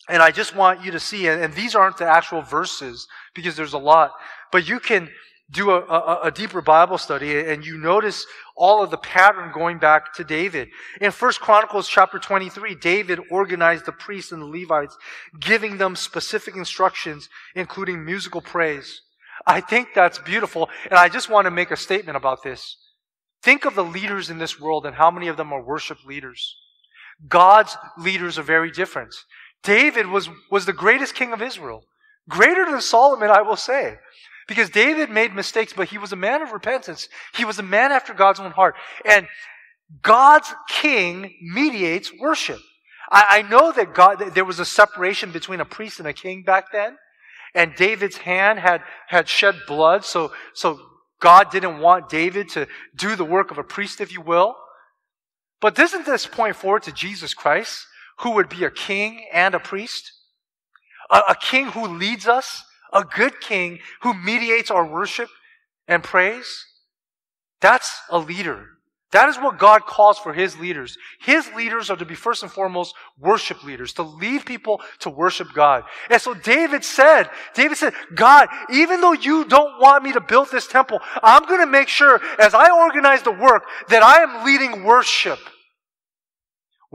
[0.08, 3.56] and I just want you to see, and, and these aren't the actual verses because
[3.56, 4.12] there's a lot,
[4.52, 5.10] but you can,
[5.52, 8.26] do a, a, a, deeper Bible study and you notice
[8.56, 10.70] all of the pattern going back to David.
[11.00, 14.98] In First Chronicles chapter 23, David organized the priests and the Levites,
[15.40, 19.02] giving them specific instructions, including musical praise.
[19.46, 22.78] I think that's beautiful, and I just want to make a statement about this.
[23.46, 26.58] Think of the leaders in this world and how many of them are worship leaders.
[27.28, 29.14] God's leaders are very different.
[29.62, 31.84] David was, was the greatest king of Israel.
[32.28, 33.98] Greater than Solomon, I will say.
[34.48, 37.08] Because David made mistakes, but he was a man of repentance.
[37.36, 38.74] He was a man after God's own heart.
[39.06, 39.28] And
[40.02, 42.60] God's king mediates worship.
[43.12, 46.42] I, I know that God, there was a separation between a priest and a king
[46.42, 46.98] back then.
[47.54, 50.80] And David's hand had, had shed blood, so, so
[51.20, 54.56] God didn't want David to do the work of a priest, if you will.
[55.62, 57.88] But doesn't this point forward to Jesus Christ,
[58.20, 60.12] who would be a king and a priest?
[61.10, 65.30] A, a king who leads us, a good king who mediates our worship
[65.88, 66.66] and praise,
[67.62, 68.75] that's a leader.
[69.16, 70.98] That is what God calls for His leaders.
[71.22, 75.48] His leaders are to be first and foremost worship leaders, to lead people to worship
[75.54, 75.86] God.
[76.10, 80.52] And so David said, David said, God, even though you don't want me to build
[80.52, 84.44] this temple, I'm going to make sure as I organize the work that I am
[84.44, 85.40] leading worship.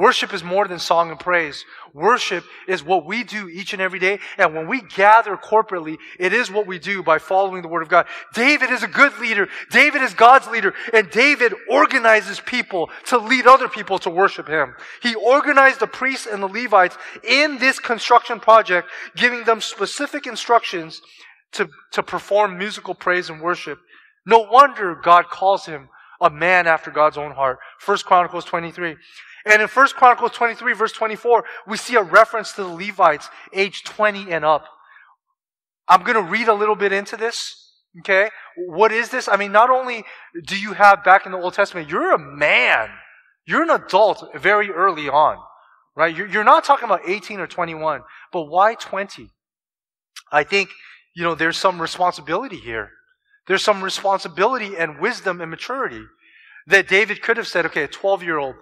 [0.00, 1.66] Worship is more than song and praise.
[1.92, 4.18] Worship is what we do each and every day.
[4.38, 7.90] And when we gather corporately, it is what we do by following the Word of
[7.90, 8.06] God.
[8.32, 9.46] David is a good leader.
[9.70, 10.72] David is God's leader.
[10.94, 14.74] And David organizes people to lead other people to worship Him.
[15.02, 21.02] He organized the priests and the Levites in this construction project, giving them specific instructions
[21.52, 23.78] to, to perform musical praise and worship.
[24.24, 25.90] No wonder God calls him
[26.22, 27.58] a man after God's own heart.
[27.78, 28.96] First Chronicles 23.
[29.46, 33.84] And in 1 Chronicles 23, verse 24, we see a reference to the Levites, age
[33.84, 34.66] 20 and up.
[35.88, 37.56] I'm going to read a little bit into this.
[38.00, 38.30] Okay?
[38.56, 39.28] What is this?
[39.28, 40.04] I mean, not only
[40.46, 42.90] do you have back in the Old Testament, you're a man.
[43.46, 45.38] You're an adult very early on.
[45.96, 46.14] Right?
[46.14, 48.02] You're not talking about 18 or 21.
[48.32, 49.28] But why 20?
[50.30, 50.70] I think,
[51.16, 52.90] you know, there's some responsibility here.
[53.48, 56.04] There's some responsibility and wisdom and maturity
[56.68, 58.54] that David could have said, okay, a 12 year old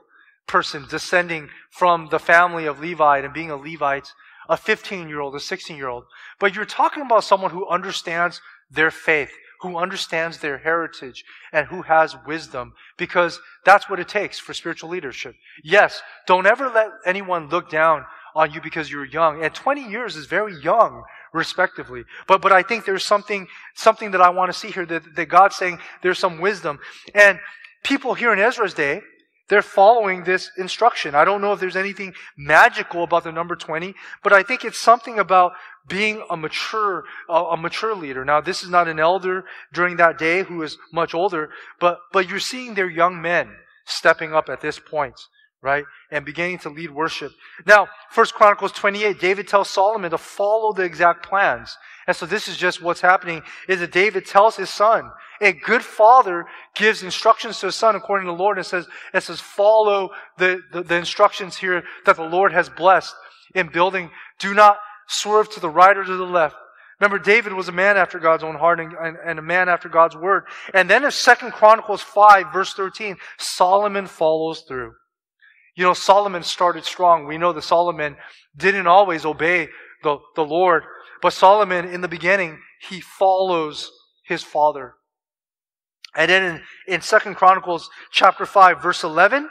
[0.48, 4.12] person descending from the family of Levi and being a Levite,
[4.48, 6.04] a 15 year old, a 16 year old.
[6.40, 9.30] But you're talking about someone who understands their faith,
[9.60, 14.90] who understands their heritage, and who has wisdom, because that's what it takes for spiritual
[14.90, 15.34] leadership.
[15.62, 19.42] Yes, don't ever let anyone look down on you because you're young.
[19.42, 22.04] And 20 years is very young, respectively.
[22.26, 25.26] But, but I think there's something, something that I want to see here that, that
[25.26, 26.78] God's saying there's some wisdom.
[27.14, 27.38] And
[27.82, 29.02] people here in Ezra's day,
[29.48, 31.14] they're following this instruction.
[31.14, 34.78] I don't know if there's anything magical about the number 20, but I think it's
[34.78, 35.52] something about
[35.88, 38.24] being a mature, a mature leader.
[38.24, 41.50] Now, this is not an elder during that day who is much older,
[41.80, 43.56] but, but you're seeing their young men
[43.86, 45.18] stepping up at this point,
[45.62, 45.84] right?
[46.10, 47.32] And beginning to lead worship.
[47.66, 51.76] Now, First Chronicles 28, David tells Solomon to follow the exact plans.
[52.06, 55.82] And so this is just what's happening is that David tells his son, a good
[55.82, 60.10] father gives instructions to his son according to the Lord and says, it says, follow
[60.38, 63.14] the, the, the instructions here that the Lord has blessed
[63.54, 64.10] in building.
[64.38, 64.78] Do not
[65.08, 66.56] swerve to the right or to the left.
[67.00, 69.88] Remember, David was a man after God's own heart and, and, and, a man after
[69.88, 70.44] God's word.
[70.74, 74.94] And then in Second Chronicles 5, verse 13, Solomon follows through.
[75.78, 77.24] You know, Solomon started strong.
[77.24, 78.16] We know that Solomon
[78.56, 79.68] didn't always obey
[80.02, 80.82] the, the Lord,
[81.22, 83.88] but Solomon, in the beginning, he follows
[84.24, 84.94] his father.
[86.16, 89.48] And then in, in 2 Chronicles chapter 5, verse 11,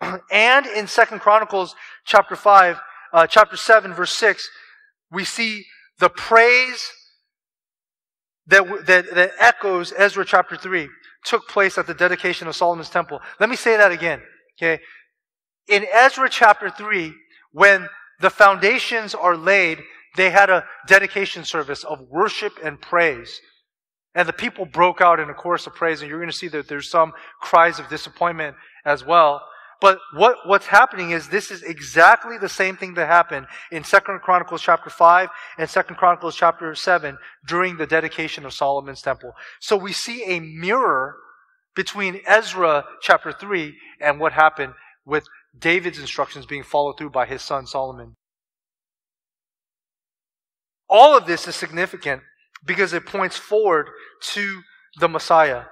[0.32, 2.80] and in 2 Chronicles chapter 5,
[3.12, 4.50] uh, chapter 7, verse 6,
[5.12, 5.66] we see
[6.00, 6.90] the praise
[8.48, 10.88] that, that, that echoes Ezra chapter 3
[11.24, 13.20] took place at the dedication of Solomon's temple.
[13.38, 14.20] Let me say that again.
[14.60, 14.80] Okay
[15.70, 17.14] in Ezra chapter 3,
[17.52, 17.88] when
[18.20, 19.78] the foundations are laid,
[20.16, 23.40] they had a dedication service of worship and praise.
[24.14, 26.48] And the people broke out in a chorus of praise, and you're going to see
[26.48, 29.40] that there's some cries of disappointment as well.
[29.80, 34.20] But what, what's happening is this is exactly the same thing that happened in Second
[34.20, 37.16] Chronicles chapter 5 and Second Chronicles chapter 7
[37.46, 39.32] during the dedication of Solomon's temple.
[39.60, 41.16] So we see a mirror
[41.74, 44.74] between Ezra chapter 3 and what happened
[45.06, 45.24] with
[45.58, 48.14] David's instructions being followed through by his son Solomon.
[50.88, 52.22] All of this is significant
[52.64, 53.88] because it points forward
[54.32, 54.62] to
[54.98, 55.64] the Messiah.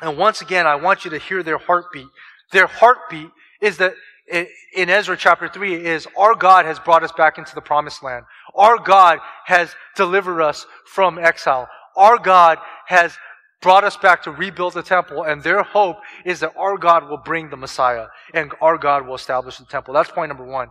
[0.00, 2.06] And once again, I want you to hear their heartbeat.
[2.52, 3.30] Their heartbeat
[3.60, 3.94] is that
[4.30, 8.24] in Ezra chapter 3 is our God has brought us back into the promised land.
[8.54, 11.68] Our God has delivered us from exile.
[11.96, 13.16] Our God has
[13.62, 17.18] brought us back to rebuild the temple, and their hope is that our God will
[17.18, 19.94] bring the Messiah and our God will establish the temple.
[19.94, 20.68] That's point number one.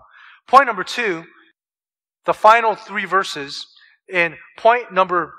[0.48, 1.24] Point number two,
[2.26, 3.66] the final three verses,
[4.08, 5.34] in point number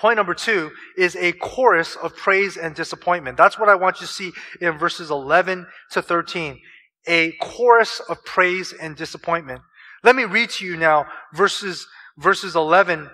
[0.00, 3.36] Point number two is a chorus of praise and disappointment.
[3.36, 6.58] That's what I want you to see in verses 11 to 13.
[7.06, 9.60] A chorus of praise and disappointment.
[10.02, 11.04] Let me read to you now
[11.34, 13.10] verses, verses 11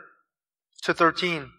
[0.83, 1.51] to 13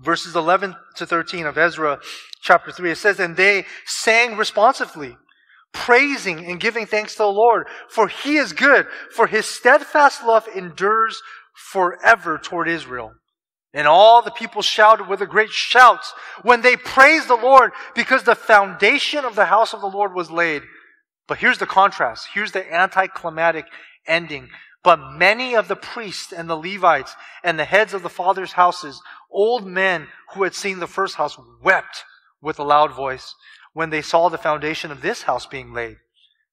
[0.00, 1.98] verses 11 to 13 of Ezra
[2.42, 2.92] chapter 3.
[2.92, 5.16] It says, And they sang responsively,
[5.72, 10.48] praising and giving thanks to the Lord, for he is good, for his steadfast love
[10.54, 11.22] endures
[11.54, 13.12] forever toward Israel.
[13.72, 16.00] And all the people shouted with a great shout
[16.42, 20.30] when they praised the Lord because the foundation of the house of the Lord was
[20.30, 20.62] laid.
[21.28, 22.28] But here's the contrast.
[22.34, 23.66] Here's the anticlimactic
[24.08, 24.48] ending.
[24.82, 27.14] But many of the priests and the Levites
[27.44, 31.38] and the heads of the fathers' houses, old men who had seen the first house,
[31.62, 32.04] wept
[32.40, 33.34] with a loud voice
[33.74, 35.96] when they saw the foundation of this house being laid.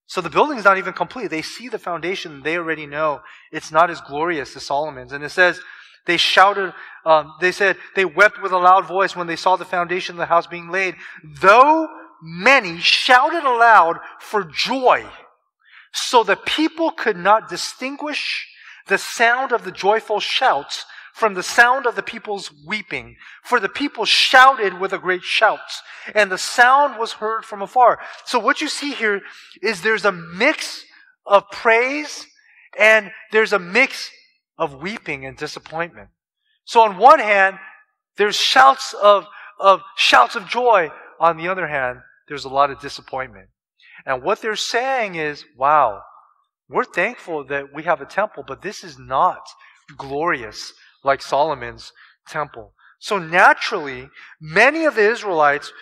[0.07, 1.30] So the building is not even complete.
[1.30, 2.41] They see the foundation.
[2.43, 3.21] They already know
[3.51, 5.11] it's not as glorious as Solomon's.
[5.11, 5.59] And it says,
[6.05, 6.73] they shouted,
[7.05, 10.19] um, they said, they wept with a loud voice when they saw the foundation of
[10.19, 10.95] the house being laid.
[11.23, 11.88] Though
[12.21, 15.05] many shouted aloud for joy
[15.97, 18.47] so the people could not distinguish
[18.87, 23.15] the sound of the joyful shouts from the sound of the people's weeping.
[23.43, 25.59] For the people shouted with a great shout,
[26.13, 27.99] and the sound was heard from afar.
[28.25, 29.21] So what you see here
[29.61, 30.85] is there's a mix
[31.25, 32.27] of praise
[32.79, 34.11] and there's a mix
[34.57, 36.09] of weeping and disappointment.
[36.65, 37.57] So on one hand,
[38.17, 39.25] there's shouts of,
[39.59, 40.91] of shouts of joy.
[41.19, 43.49] On the other hand, there's a lot of disappointment.
[44.07, 46.01] And what they're saying is, wow,
[46.69, 49.41] we're thankful that we have a temple, but this is not
[49.97, 51.91] glorious like Solomon's
[52.25, 52.73] temple.
[52.99, 55.73] So naturally, many of the Israelites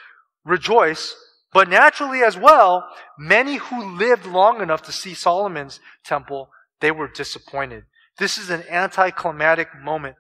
[0.44, 1.16] rejoice,
[1.54, 6.50] but naturally as well, many who lived long enough to see Solomon's temple,
[6.82, 7.84] they were disappointed.
[8.18, 10.16] This is an anticlimactic moment.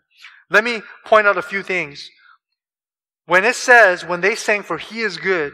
[0.52, 2.08] Let me point out a few things.
[3.26, 5.54] When it says, when they sang, For he is good,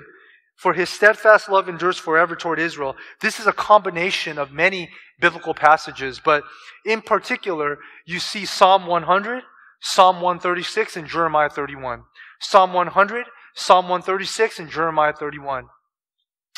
[0.61, 2.95] for his steadfast love endures forever toward Israel.
[3.19, 6.43] This is a combination of many biblical passages, but
[6.85, 9.41] in particular, you see Psalm 100,
[9.79, 12.03] Psalm 136, and Jeremiah 31.
[12.41, 15.65] Psalm 100, Psalm 136, and Jeremiah 31.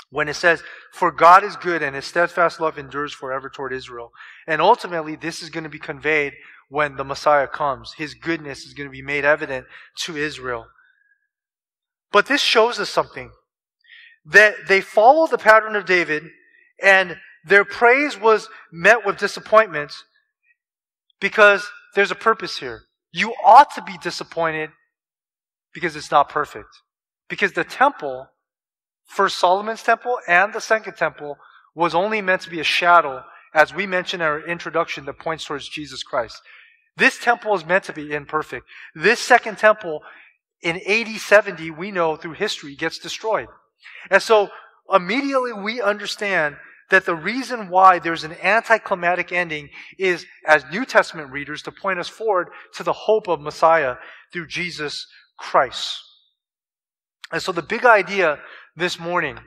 [0.10, 4.12] When it says, For God is good and his steadfast love endures forever toward Israel.
[4.46, 6.34] And ultimately, this is going to be conveyed
[6.68, 7.94] when the Messiah comes.
[7.94, 9.66] His goodness is going to be made evident
[10.00, 10.66] to Israel.
[12.12, 13.32] But this shows us something
[14.26, 16.24] that they followed the pattern of David
[16.82, 19.92] and their praise was met with disappointment
[21.20, 22.84] because there's a purpose here.
[23.12, 24.70] You ought to be disappointed
[25.74, 26.70] because it's not perfect.
[27.30, 28.28] Because the temple
[29.06, 31.38] First Solomon's temple and the second temple
[31.76, 35.46] was only meant to be a shadow, as we mentioned in our introduction, that points
[35.46, 36.42] towards Jesus Christ.
[36.98, 38.66] This temple is meant to be imperfect.
[38.96, 40.02] This second temple
[40.62, 43.48] in AD 70, we know through history, gets destroyed.
[44.10, 44.50] And so
[44.92, 46.56] immediately we understand
[46.90, 52.00] that the reason why there's an anticlimactic ending is, as New Testament readers, to point
[52.00, 53.96] us forward to the hope of Messiah
[54.32, 55.08] through Jesus
[55.38, 56.00] Christ.
[57.32, 58.40] And so the big idea
[58.76, 59.40] this morning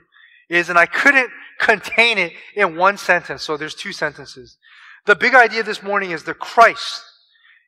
[0.49, 1.31] is, and I couldn't
[1.61, 4.59] contain it in one sentence, so there's two sentences.
[5.07, 7.05] The big idea this morning is that Christ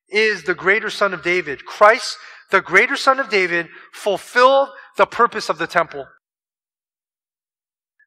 [0.08, 1.64] is the greater son of David.
[1.64, 2.16] Christ,
[2.50, 6.06] the greater son of David, fulfilled the purpose of the temple.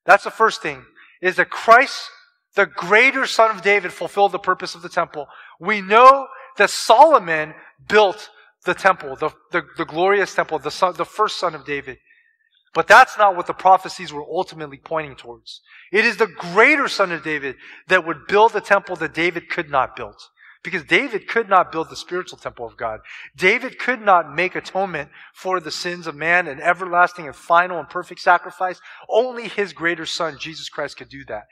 [0.05, 0.83] That's the first thing
[1.21, 2.09] is that Christ,
[2.55, 5.27] the greater son of David, fulfilled the purpose of the temple.
[5.59, 6.27] We know
[6.57, 7.53] that Solomon
[7.87, 8.29] built
[8.65, 11.97] the temple, the, the, the glorious temple, the, son, the first son of David.
[12.73, 15.61] But that's not what the prophecies were ultimately pointing towards.
[15.91, 17.55] It is the greater son of David
[17.87, 20.15] that would build the temple that David could not build.
[20.63, 22.99] Because David could not build the spiritual temple of God.
[23.35, 27.89] David could not make atonement for the sins of man, an everlasting and final and
[27.89, 28.79] perfect sacrifice.
[29.09, 31.43] Only his greater son, Jesus Christ, could do that.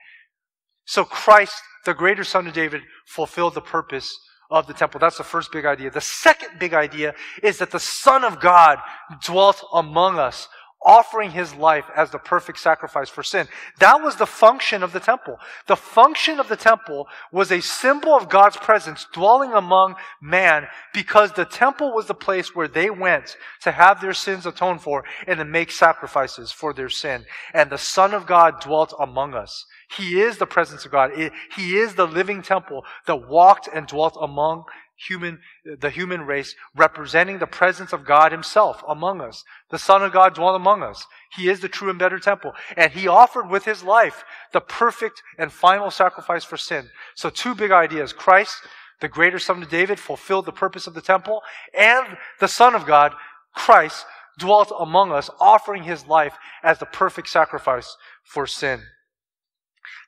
[0.86, 1.55] So Christ,
[1.86, 4.16] the greater son of David, fulfilled the purpose
[4.51, 4.99] of the temple.
[4.99, 5.91] That's the first big idea.
[5.91, 8.80] The second big idea is that the Son of God
[9.24, 10.47] dwelt among us
[10.86, 13.48] offering his life as the perfect sacrifice for sin.
[13.80, 15.38] That was the function of the temple.
[15.68, 21.34] The function of the temple was a symbol of God's presence dwelling among man because
[21.34, 25.40] the temple was the place where they went to have their sins atoned for and
[25.40, 27.26] to make sacrifices for their sin.
[27.54, 29.66] And the Son of God dwelt among us.
[29.98, 31.12] He is the presence of God.
[31.56, 34.66] He is the living temple that walked and dwelt among
[35.08, 39.43] human, the human race, representing the presence of God Himself among us.
[39.72, 41.06] The Son of God dwelt among us.
[41.36, 42.54] He is the true and better temple.
[42.76, 46.89] And He offered with His life the perfect and final sacrifice for sin.
[47.16, 48.14] So two big ideas.
[48.14, 48.56] Christ,
[49.00, 51.41] the greater Son of David, fulfilled the purpose of the temple,
[51.78, 53.14] and the Son of God,
[53.54, 54.06] Christ,
[54.38, 56.34] dwelt among us, offering His life
[56.64, 58.82] as the perfect sacrifice for sin.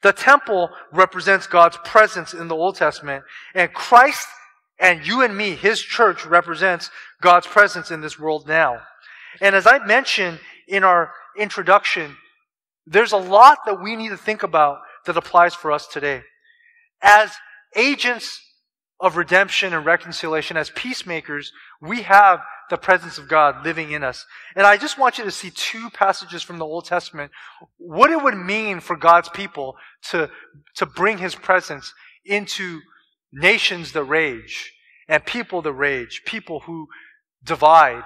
[0.03, 3.23] The temple represents God's presence in the Old Testament,
[3.53, 4.27] and Christ
[4.81, 6.89] and you and me, His church, represents
[7.21, 8.81] God's presence in this world now.
[9.39, 12.17] And as I mentioned in our introduction,
[12.87, 16.23] there's a lot that we need to think about that applies for us today.
[17.01, 17.31] As
[17.75, 18.41] agents
[18.99, 24.25] of redemption and reconciliation, as peacemakers, we have the presence of God living in us.
[24.55, 27.31] And I just want you to see two passages from the Old Testament,
[27.77, 29.75] what it would mean for God's people
[30.09, 30.29] to,
[30.75, 31.93] to bring His presence
[32.25, 32.81] into
[33.31, 34.73] nations that rage,
[35.07, 36.87] and people that rage, people who
[37.43, 38.03] divide.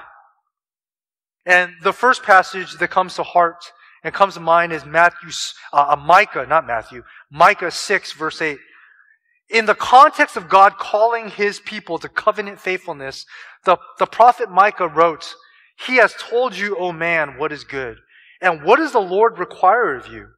[1.45, 3.63] And the first passage that comes to heart
[4.03, 5.29] and comes to mind is Matthew,
[5.73, 8.57] uh, uh, Micah, not Matthew, Micah 6, verse 8.
[9.49, 13.25] In the context of God calling his people to covenant faithfulness,
[13.63, 15.35] the, the prophet Micah wrote,
[15.87, 17.97] He has told you, O man, what is good.
[18.41, 20.29] And what does the Lord require of you?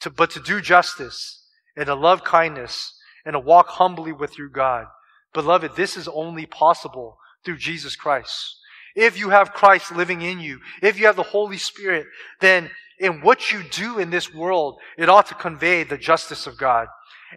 [0.00, 2.94] To, but to do justice and to love kindness
[3.24, 4.86] and to walk humbly with your God.
[5.32, 8.56] Beloved, this is only possible through Jesus Christ.
[8.94, 12.06] If you have Christ living in you, if you have the Holy Spirit,
[12.40, 16.58] then in what you do in this world, it ought to convey the justice of
[16.58, 16.88] God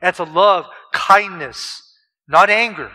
[0.01, 1.81] and to love kindness,
[2.27, 2.91] not anger,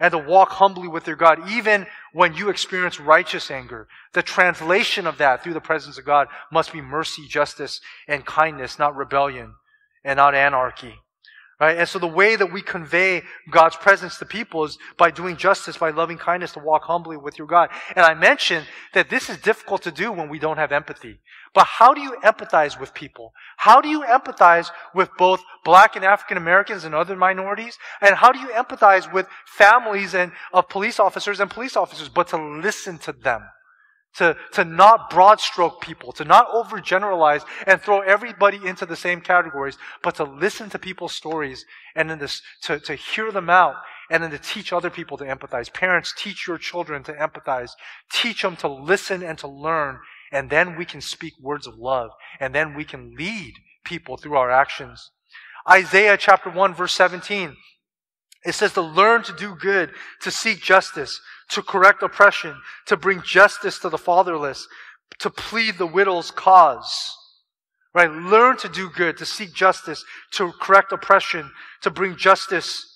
[0.00, 3.88] and to walk humbly with your God, even when you experience righteous anger.
[4.14, 8.78] The translation of that through the presence of God must be mercy, justice, and kindness,
[8.78, 9.54] not rebellion
[10.04, 10.94] and not anarchy.
[11.60, 11.78] Right?
[11.78, 15.76] And so the way that we convey God's presence to people is by doing justice,
[15.76, 17.70] by loving kindness, to walk humbly with your God.
[17.94, 21.20] And I mentioned that this is difficult to do when we don't have empathy.
[21.54, 23.32] But how do you empathize with people?
[23.58, 27.78] How do you empathize with both black and African Americans and other minorities?
[28.00, 32.28] And how do you empathize with families and of police officers and police officers, but
[32.28, 33.42] to listen to them?
[34.16, 39.20] To, to not broad stroke people, to not overgeneralize and throw everybody into the same
[39.20, 43.76] categories, but to listen to people's stories and then this, to, to hear them out
[44.10, 45.72] and then to teach other people to empathize.
[45.72, 47.70] Parents, teach your children to empathize.
[48.12, 49.98] Teach them to listen and to learn.
[50.30, 52.10] And then we can speak words of love.
[52.38, 53.54] And then we can lead
[53.84, 55.10] people through our actions.
[55.68, 57.56] Isaiah chapter 1 verse 17.
[58.44, 59.90] It says to learn to do good,
[60.22, 61.20] to seek justice,
[61.50, 64.66] to correct oppression, to bring justice to the fatherless,
[65.20, 67.16] to plead the widow's cause.
[67.94, 68.10] Right?
[68.10, 71.50] Learn to do good, to seek justice, to correct oppression,
[71.82, 72.88] to bring justice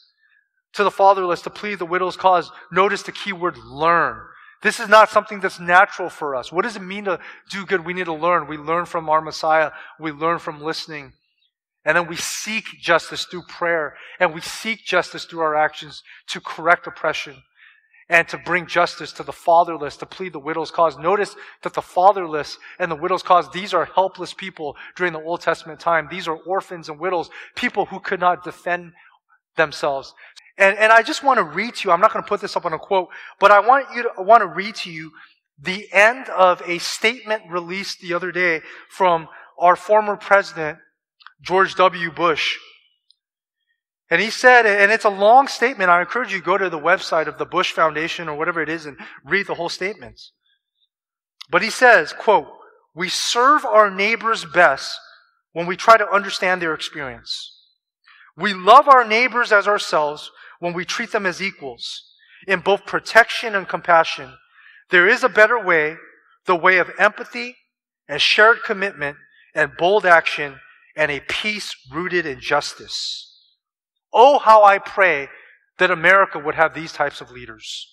[0.72, 2.50] to the fatherless, to plead the widow's cause.
[2.72, 4.20] Notice the key word learn.
[4.62, 6.50] This is not something that's natural for us.
[6.50, 7.20] What does it mean to
[7.50, 7.84] do good?
[7.84, 8.48] We need to learn.
[8.48, 9.70] We learn from our Messiah.
[10.00, 11.12] We learn from listening.
[11.86, 13.94] And then we seek justice through prayer.
[14.20, 17.36] And we seek justice through our actions to correct oppression
[18.08, 20.96] and to bring justice to the fatherless, to plead the widow's cause.
[20.98, 25.40] Notice that the fatherless and the widow's cause, these are helpless people during the Old
[25.40, 26.06] Testament time.
[26.10, 28.92] These are orphans and widows, people who could not defend
[29.56, 30.14] themselves.
[30.58, 32.56] And, and I just want to read to you, I'm not going to put this
[32.56, 33.08] up on a quote,
[33.40, 35.10] but I want you to, I want to read to you
[35.58, 39.28] the end of a statement released the other day from
[39.58, 40.78] our former president,
[41.40, 42.10] George W.
[42.10, 42.56] Bush.
[44.10, 45.90] And he said, and it's a long statement.
[45.90, 48.68] I encourage you to go to the website of the Bush Foundation or whatever it
[48.68, 50.32] is and read the whole statements.
[51.50, 52.46] But he says, quote,
[52.94, 54.98] we serve our neighbors best
[55.52, 57.52] when we try to understand their experience.
[58.36, 60.30] We love our neighbors as ourselves
[60.60, 62.02] when we treat them as equals
[62.46, 64.32] in both protection and compassion.
[64.90, 65.96] There is a better way,
[66.46, 67.56] the way of empathy
[68.08, 69.16] and shared commitment
[69.54, 70.60] and bold action
[70.96, 73.32] and a peace rooted in justice.
[74.12, 75.28] Oh, how I pray
[75.78, 77.86] that America would have these types of leaders.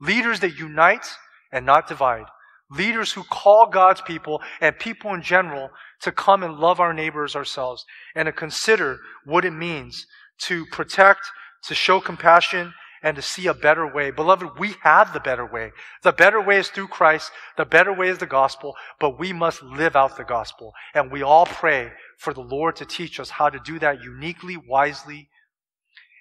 [0.00, 1.06] Leaders that unite
[1.52, 2.26] and not divide.
[2.70, 5.70] Leaders who call God's people and people in general
[6.02, 7.84] to come and love our neighbors ourselves
[8.14, 10.06] and to consider what it means
[10.42, 11.22] to protect,
[11.64, 14.10] to show compassion, and to see a better way.
[14.10, 15.72] Beloved, we have the better way.
[16.02, 17.30] The better way is through Christ.
[17.56, 20.72] The better way is the gospel, but we must live out the gospel.
[20.94, 24.56] And we all pray for the Lord to teach us how to do that uniquely,
[24.56, 25.30] wisely,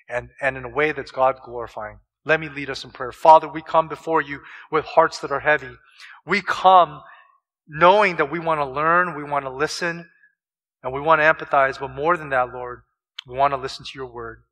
[0.08, 2.00] and, and in a way that's God glorifying.
[2.24, 3.12] Let me lead us in prayer.
[3.12, 4.42] Father, we come before you
[4.72, 5.72] with hearts that are heavy.
[6.26, 7.02] We come
[7.68, 10.08] knowing that we want to learn, we want to listen,
[10.84, 11.80] and we want to empathize.
[11.80, 12.84] But more than that, Lord,
[13.28, 14.44] we want to listen to your word.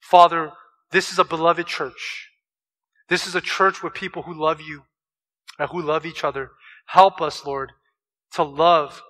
[0.00, 0.52] Father,
[0.90, 2.30] this is a beloved church.
[3.08, 4.84] This is a church with people who love you
[5.58, 6.52] and who love each other.
[6.86, 7.72] Help us, Lord,
[8.32, 9.02] to love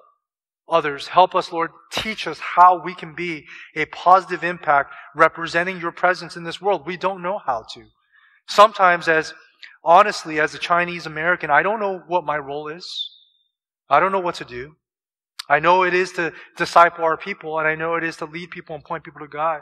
[0.69, 1.09] others.
[1.09, 1.71] Help us, Lord.
[1.93, 6.87] Teach us how we can be a positive impact representing your presence in this world.
[6.87, 7.85] We don't know how to.
[8.47, 9.35] Sometimes, as
[9.83, 13.11] honestly, as a Chinese American, I don't know what my role is.
[13.89, 14.77] I don't know what to do.
[15.49, 18.51] I know it is to disciple our people, and I know it is to lead
[18.51, 19.61] people and point people to God.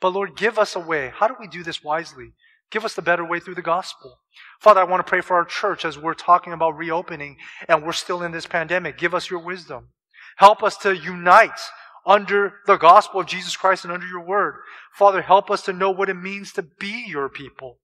[0.00, 1.12] But Lord, give us a way.
[1.14, 2.32] How do we do this wisely?
[2.70, 4.18] Give us the better way through the gospel.
[4.60, 7.36] Father, I want to pray for our church as we're talking about reopening
[7.68, 8.98] and we're still in this pandemic.
[8.98, 9.88] Give us your wisdom.
[10.36, 11.60] Help us to unite
[12.06, 14.56] under the gospel of Jesus Christ and under your word.
[14.92, 17.78] Father, help us to know what it means to be your people.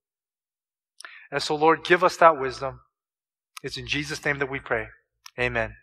[1.31, 2.81] And so, Lord, give us that wisdom.
[3.63, 4.89] It's in Jesus' name that we pray.
[5.39, 5.77] Amen.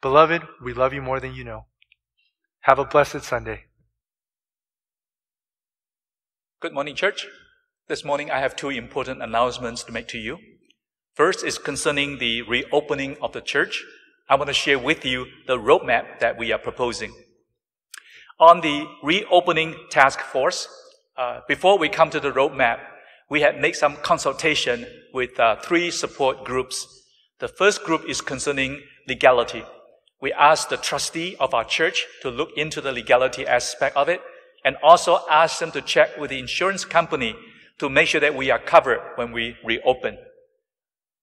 [0.00, 1.66] Beloved, we love you more than you know.
[2.62, 3.64] Have a blessed Sunday.
[6.60, 7.26] Good morning, church.
[7.88, 10.38] This morning I have two important announcements to make to you.
[11.14, 13.84] First is concerning the reopening of the church
[14.32, 17.12] I want to share with you the roadmap that we are proposing.
[18.40, 20.68] On the reopening task force,
[21.18, 22.78] uh, before we come to the roadmap,
[23.28, 27.04] we had made some consultation with uh, three support groups.
[27.40, 29.64] The first group is concerning legality.
[30.22, 34.22] We asked the trustee of our church to look into the legality aspect of it
[34.64, 37.36] and also asked them to check with the insurance company
[37.80, 40.16] to make sure that we are covered when we reopen.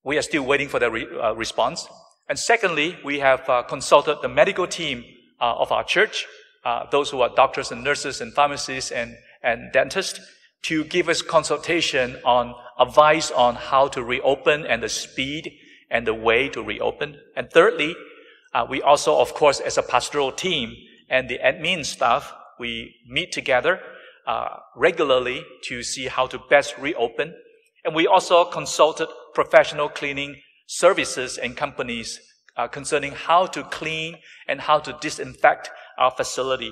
[0.03, 1.87] We are still waiting for the re- uh, response.
[2.29, 5.03] And secondly, we have uh, consulted the medical team
[5.41, 6.27] uh, of our church,
[6.63, 10.19] uh, those who are doctors and nurses and pharmacists and, and dentists,
[10.61, 15.51] to give us consultation on advice on how to reopen and the speed
[15.89, 17.17] and the way to reopen.
[17.35, 17.95] And thirdly,
[18.53, 20.75] uh, we also, of course, as a pastoral team
[21.09, 23.79] and the admin staff, we meet together
[24.27, 27.33] uh, regularly to see how to best reopen.
[27.83, 32.19] And we also consulted professional cleaning services and companies
[32.55, 34.15] uh, concerning how to clean
[34.47, 36.71] and how to disinfect our facility.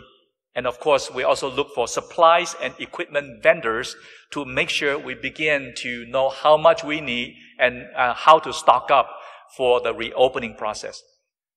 [0.53, 3.95] And of course, we also look for supplies and equipment vendors
[4.31, 8.53] to make sure we begin to know how much we need and uh, how to
[8.53, 9.09] stock up
[9.55, 11.01] for the reopening process.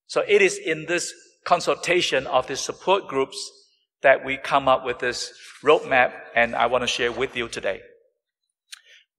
[0.06, 1.12] So it is in this
[1.44, 3.36] consultation of the support groups
[4.00, 5.30] that we come up with this
[5.62, 7.82] roadmap and I want to share with you today.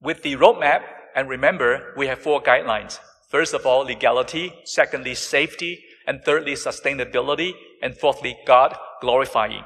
[0.00, 0.82] With the roadmap,
[1.14, 2.98] and remember, we have four guidelines.
[3.32, 4.52] First of all, legality.
[4.64, 5.82] Secondly, safety.
[6.06, 7.52] And thirdly, sustainability.
[7.82, 9.64] And fourthly, God glorifying.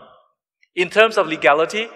[0.76, 1.88] In terms of legality,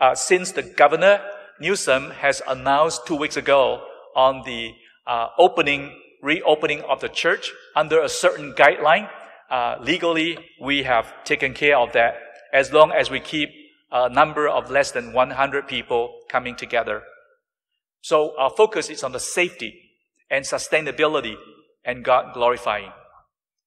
[0.00, 1.20] uh, since the governor
[1.60, 3.84] Newsom has announced two weeks ago
[4.16, 4.72] on the
[5.06, 9.08] uh, opening, reopening of the church under a certain guideline,
[9.48, 12.14] uh, legally we have taken care of that
[12.52, 13.48] as long as we keep
[13.92, 17.02] a number of less than 100 people coming together.
[18.00, 19.91] So our focus is on the safety
[20.32, 21.36] and sustainability
[21.84, 22.90] and God glorifying.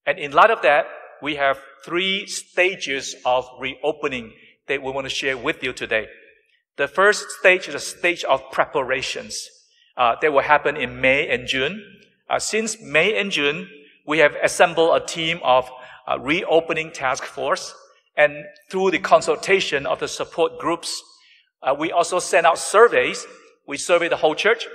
[0.06, 0.88] And in light of that,
[1.22, 4.34] we have three stages of reopening
[4.68, 6.08] that we want to share with you today.
[6.78, 9.48] The first stage is a stage of preparations
[9.96, 11.82] uh, that will happen in May and June.
[12.30, 13.70] Uh, since May and June,
[14.06, 15.70] we have assembled a team of
[16.08, 17.74] uh, reopening task force,
[18.18, 21.02] and through the consultation of the support groups,
[21.62, 23.26] uh, we also sent out surveys.
[23.68, 24.68] We surveyed the whole church.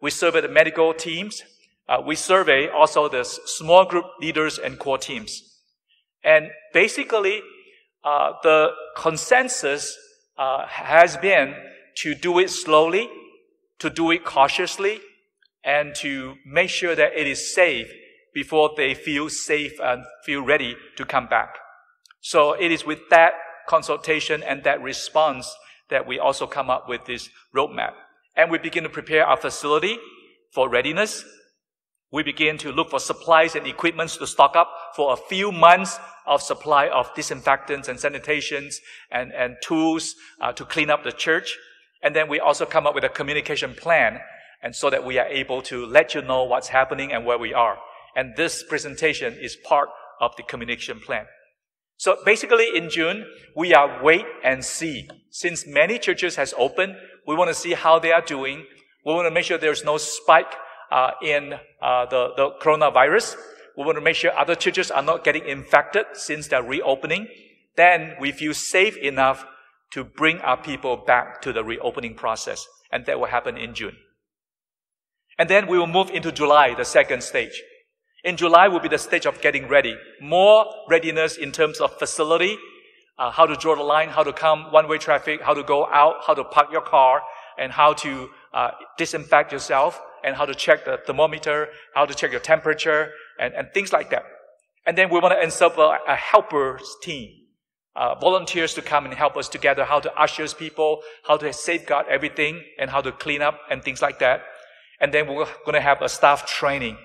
[0.00, 1.42] We survey the medical teams.
[1.88, 5.42] Uh, we survey also the small group leaders and core teams.
[6.22, 7.42] And basically,
[8.04, 9.96] uh, the consensus
[10.36, 11.54] uh, has been
[11.96, 13.08] to do it slowly,
[13.78, 15.00] to do it cautiously,
[15.64, 17.90] and to make sure that it is safe
[18.32, 21.56] before they feel safe and feel ready to come back.
[22.20, 23.32] So it is with that
[23.68, 25.52] consultation and that response
[25.90, 27.94] that we also come up with this roadmap.
[28.38, 29.98] And we begin to prepare our facility
[30.54, 31.24] for readiness.
[32.12, 35.98] We begin to look for supplies and equipments to stock up for a few months
[36.24, 38.76] of supply of disinfectants and sanitations
[39.10, 41.58] and, and tools uh, to clean up the church.
[42.00, 44.20] And then we also come up with a communication plan
[44.62, 47.52] and so that we are able to let you know what's happening and where we
[47.52, 47.76] are.
[48.14, 49.88] And this presentation is part
[50.20, 51.26] of the communication plan.
[51.96, 53.26] So basically in June,
[53.56, 55.08] we are wait and see.
[55.30, 56.94] Since many churches has opened,
[57.28, 58.64] we want to see how they are doing.
[59.04, 60.54] We want to make sure there's no spike
[60.90, 61.52] uh, in
[61.82, 63.36] uh, the, the coronavirus.
[63.76, 67.28] We want to make sure other churches are not getting infected since they're reopening.
[67.76, 69.44] Then we feel safe enough
[69.92, 72.66] to bring our people back to the reopening process.
[72.90, 73.96] And that will happen in June.
[75.38, 77.62] And then we will move into July, the second stage.
[78.24, 79.96] In July will be the stage of getting ready.
[80.22, 82.56] More readiness in terms of facility,
[83.18, 86.16] uh, how to draw the line, how to come one-way traffic, how to go out,
[86.26, 87.22] how to park your car,
[87.58, 92.30] and how to uh, disinfect yourself, and how to check the thermometer, how to check
[92.30, 93.10] your temperature,
[93.40, 94.24] and, and things like that.
[94.86, 97.30] And then we want to ensemble a, a helpers team.
[97.96, 102.06] Uh, volunteers to come and help us together how to usher people, how to safeguard
[102.08, 104.42] everything, and how to clean up and things like that.
[105.00, 106.96] And then we're going to have a staff training.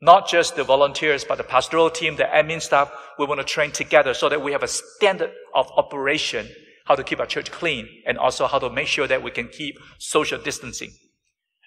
[0.00, 2.92] Not just the volunteers, but the pastoral team, the admin staff.
[3.18, 6.48] We want to train together so that we have a standard of operation,
[6.84, 9.48] how to keep our church clean, and also how to make sure that we can
[9.48, 10.90] keep social distancing.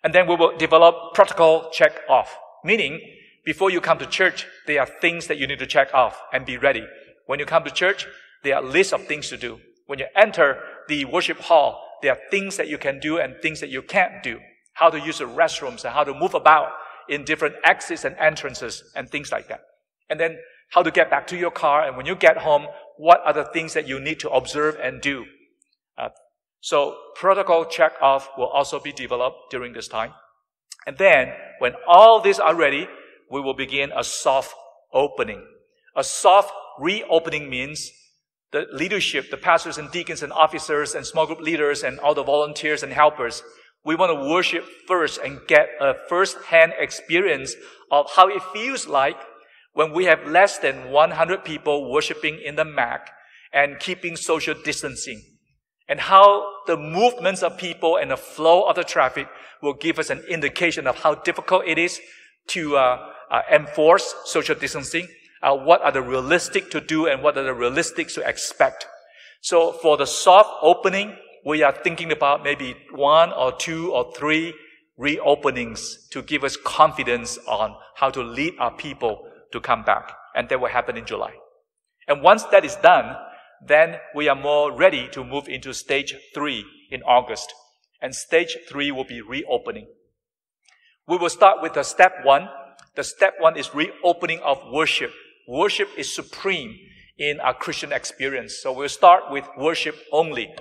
[0.03, 3.01] And then we will develop protocol check off, meaning
[3.47, 6.45] before you come to church, there are things that you need to check off and
[6.45, 6.85] be ready.
[7.27, 8.05] When you come to church,
[8.43, 9.59] there are lists of things to do.
[9.85, 13.61] When you enter the worship hall, there are things that you can do and things
[13.61, 14.39] that you can't do.
[14.73, 16.71] How to use the restrooms and how to move about
[17.09, 19.61] in different exits and entrances and things like that.
[20.09, 20.37] And then
[20.71, 21.85] how to get back to your car.
[21.85, 25.01] And when you get home, what are the things that you need to observe and
[25.01, 25.25] do?
[25.97, 26.09] Uh,
[26.61, 30.13] so protocol check off will also be developed during this time.
[30.85, 32.87] And then when all these are ready,
[33.29, 34.53] we will begin a soft
[34.93, 35.45] opening.
[35.95, 37.91] A soft reopening means
[38.51, 42.23] the leadership, the pastors and deacons and officers and small group leaders and all the
[42.23, 43.43] volunteers and helpers,
[43.87, 47.55] we want to worship first and get a first-hand experience
[47.89, 49.15] of how it feels like
[49.71, 53.09] when we have less than 100 people worshiping in the MAC
[53.53, 55.23] and keeping social distancing.
[55.87, 59.29] And how the movements of people and the flow of the traffic
[59.63, 62.01] will give us an indication of how difficult it is
[62.47, 65.07] to uh, uh, enforce social distancing,
[65.41, 68.85] uh, what are the realistic to do and what are the realistic to expect.
[69.39, 71.15] So for the soft opening,
[71.47, 74.53] we are thinking about maybe one or two or three
[74.99, 80.11] reopenings to give us confidence on how to lead our people to come back.
[80.35, 81.31] And that will happen in July.
[82.05, 83.15] And once that is done,
[83.65, 87.53] then we are more ready to move into stage three in August.
[88.01, 89.87] And stage three will be reopening.
[91.07, 92.49] We will start with the step one,
[92.95, 95.13] the step one is reopening of worship.
[95.47, 96.75] Worship is supreme
[97.17, 98.59] in our Christian experience.
[98.61, 100.53] So we'll start with worship only.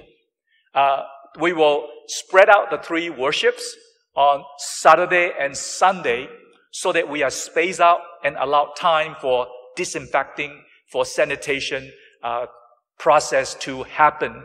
[0.77, 1.03] Uh,
[1.41, 3.75] we will spread out the three worships
[4.15, 6.29] on Saturday and Sunday
[6.71, 10.63] so that we are spaced out and allow time for disinfecting,
[10.93, 11.91] for sanitation
[12.23, 12.47] uh,
[12.99, 14.45] process to happen.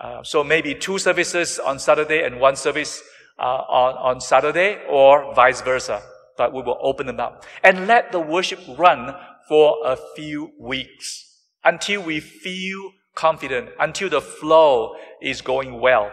[0.00, 3.02] Uh, so maybe two services on Saturday and one service
[3.38, 6.00] uh, on, on Saturday or vice versa
[6.36, 9.14] but we will open them up and let the worship run
[9.48, 16.10] for a few weeks until we feel confident, until the flow is going well.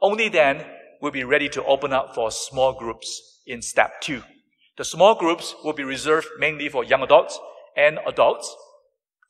[0.00, 0.64] Only then
[1.00, 4.22] we'll be ready to open up for small groups in step two.
[4.76, 7.38] The small groups will be reserved mainly for young adults
[7.76, 8.54] and adults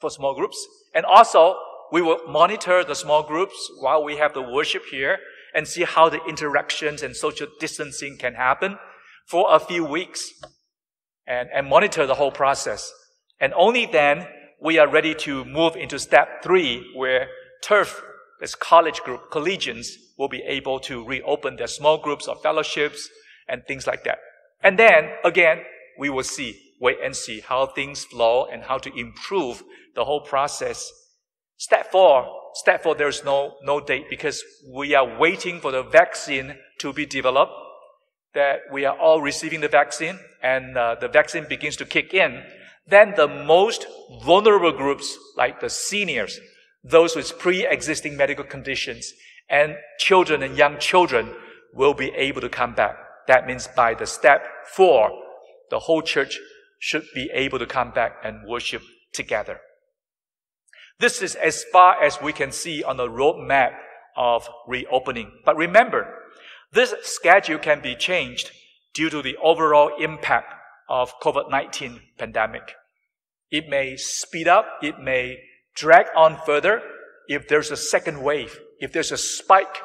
[0.00, 0.58] for small groups.
[0.94, 1.56] And also,
[1.92, 5.18] we will monitor the small groups while we have the worship here
[5.54, 8.78] and see how the interactions and social distancing can happen
[9.26, 10.32] for a few weeks.
[11.30, 12.92] and, and monitor the whole process.
[13.40, 14.26] And only then
[14.62, 17.28] we are ready to move into step three, where
[17.62, 18.02] turf,
[18.40, 19.88] this college group, collegians,
[20.18, 23.08] will be able to reopen their small groups of fellowships
[23.48, 24.18] and things like that.
[24.62, 25.62] And then, again,
[25.98, 29.62] we will see, wait and see how things flow and how to improve
[29.94, 30.90] the whole process.
[31.56, 36.56] Step four, step four, there's no, no date because we are waiting for the vaccine
[36.80, 37.52] to be developed,
[38.34, 42.42] that we are all receiving the vaccine and uh, the vaccine begins to kick in.
[42.86, 43.86] Then the most
[44.24, 46.40] vulnerable groups, like the seniors,
[46.82, 49.12] those with pre-existing medical conditions
[49.48, 51.34] and children and young children
[51.74, 52.96] will be able to come back.
[53.26, 55.10] That means by the step four,
[55.70, 56.38] the whole church
[56.78, 59.60] should be able to come back and worship together.
[60.98, 63.72] This is as far as we can see on the roadmap
[64.16, 65.30] of reopening.
[65.44, 66.14] But remember,
[66.72, 68.50] this schedule can be changed
[68.94, 70.54] due to the overall impact
[70.90, 72.74] of COVID-19 pandemic.
[73.50, 75.38] It may speed up, it may
[75.74, 76.82] drag on further
[77.28, 79.78] if there's a second wave, if there's a spike,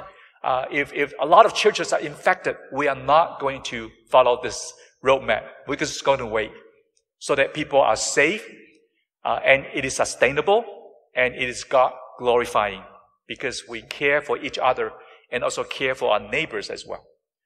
[0.44, 4.40] uh, if, if a lot of churches are infected, we are not going to follow
[4.42, 5.44] this roadmap.
[5.68, 6.52] We're just going to wait
[7.20, 8.46] so that people are safe
[9.24, 10.66] uh, and it is sustainable
[11.16, 12.82] and it is God glorifying
[13.28, 14.92] because we care for each other
[15.32, 17.04] and also care for our neighbors as well.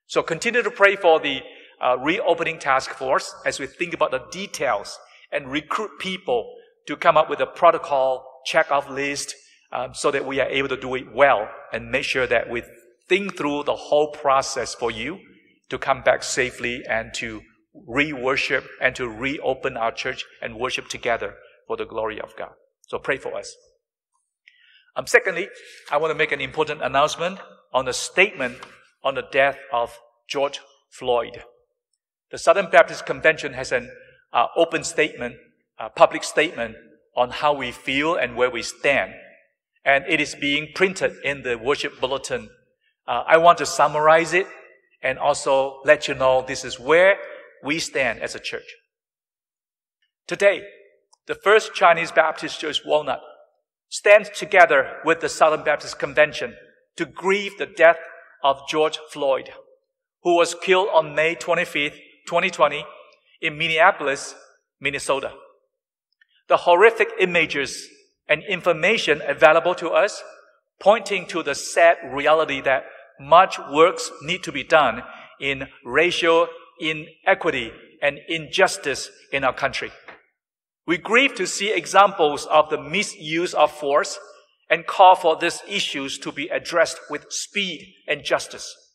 [0.07, 1.41] So continue to pray for the
[1.81, 4.97] uh, reopening task force as we think about the details
[5.31, 6.55] and recruit people
[6.87, 9.35] to come up with a protocol, check off list,
[9.71, 12.63] um, so that we are able to do it well and make sure that we
[13.07, 15.19] think through the whole process for you
[15.69, 17.41] to come back safely and to
[17.87, 21.35] re-worship and to reopen our church and worship together
[21.67, 22.51] for the glory of God.
[22.87, 23.55] So pray for us.
[24.95, 25.49] Um, secondly,
[25.91, 27.39] I want to make an important announcement
[27.71, 28.57] on the statement
[29.03, 30.59] on the death of George
[30.89, 31.43] Floyd.
[32.31, 33.89] The Southern Baptist Convention has an
[34.31, 35.35] uh, open statement,
[35.79, 36.75] a public statement
[37.15, 39.13] on how we feel and where we stand.
[39.83, 42.49] And it is being printed in the worship bulletin.
[43.07, 44.45] Uh, I want to summarize it
[45.01, 47.15] and also let you know this is where
[47.63, 48.75] we stand as a church.
[50.27, 50.63] Today,
[51.25, 53.21] the First Chinese Baptist Church Walnut
[53.89, 56.55] stands together with the Southern Baptist Convention
[56.97, 57.99] to grieve the death
[58.43, 59.49] of George Floyd,
[60.21, 61.97] who was killed on May 25th,
[62.29, 62.85] 2020
[63.41, 64.35] in Minneapolis,
[64.79, 65.31] Minnesota.
[66.47, 67.87] The horrific images
[68.27, 70.23] and information available to us
[70.79, 72.83] pointing to the sad reality that
[73.19, 75.01] much works need to be done
[75.41, 76.47] in racial
[76.79, 79.91] inequity and injustice in our country.
[80.85, 84.19] We grieve to see examples of the misuse of force
[84.69, 88.88] and call for these issues to be addressed with speed and justice.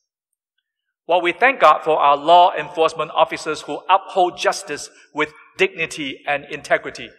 [1.07, 6.45] While we thank God for our law enforcement officers who uphold justice with dignity and
[6.45, 7.11] integrity,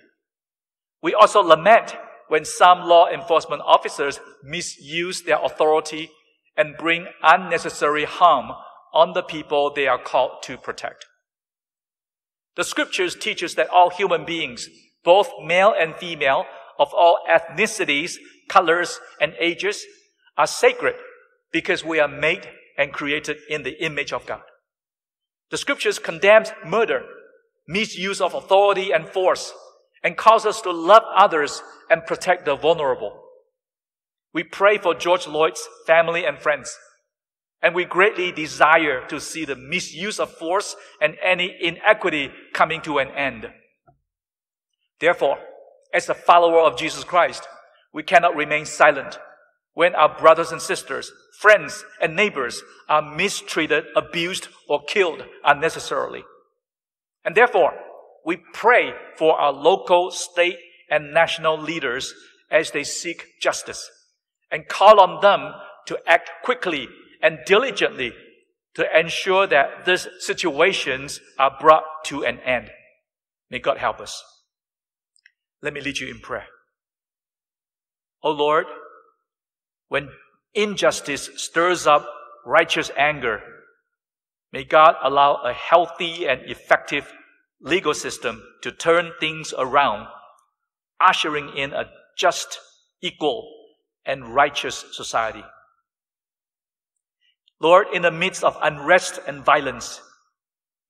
[1.04, 1.96] we also lament
[2.28, 6.10] when some law enforcement officers misuse their authority
[6.58, 8.52] and bring unnecessary harm
[8.94, 11.06] on the people they are called to protect.
[12.56, 14.68] The scriptures teach us that all human beings,
[15.04, 16.46] both male and female,
[16.80, 18.16] of all ethnicities,
[18.50, 19.86] colors, and ages,
[20.38, 20.96] are sacred
[21.52, 22.48] because we are made
[22.78, 24.42] and created in the image of God.
[25.52, 27.04] The scriptures condemn murder,
[27.68, 29.54] misuse of authority and force,
[30.04, 33.22] and cause us to love others and protect the vulnerable.
[34.34, 36.78] We pray for George Floyd's family and friends,
[37.62, 42.98] and we greatly desire to see the misuse of force and any inequity coming to
[42.98, 43.48] an end.
[45.00, 45.38] Therefore,
[45.94, 47.48] as a follower of Jesus Christ,
[47.94, 49.18] we cannot remain silent
[49.76, 56.24] when our brothers and sisters, friends, and neighbors are mistreated, abused, or killed unnecessarily.
[57.24, 57.74] And therefore,
[58.26, 60.58] we pray for our local, state,
[60.90, 62.14] and national leaders
[62.50, 63.88] as they seek justice
[64.50, 65.54] and call on them
[65.88, 66.88] to act quickly
[67.22, 68.14] and diligently
[68.76, 72.70] to ensure that these situations are brought to an end.
[73.50, 74.24] May God help us.
[75.62, 76.48] Let me lead you in prayer.
[78.24, 78.66] O oh Lord,
[79.90, 80.10] when
[80.54, 82.08] injustice stirs up
[82.46, 83.42] righteous anger,
[84.52, 87.12] may God allow a healthy and effective
[87.62, 90.08] legal system to turn things around,
[91.02, 91.86] ushering in a
[92.18, 92.60] just,
[93.02, 93.52] equal,
[94.06, 95.44] and righteous society.
[97.60, 100.02] Lord, in the midst of unrest and violence,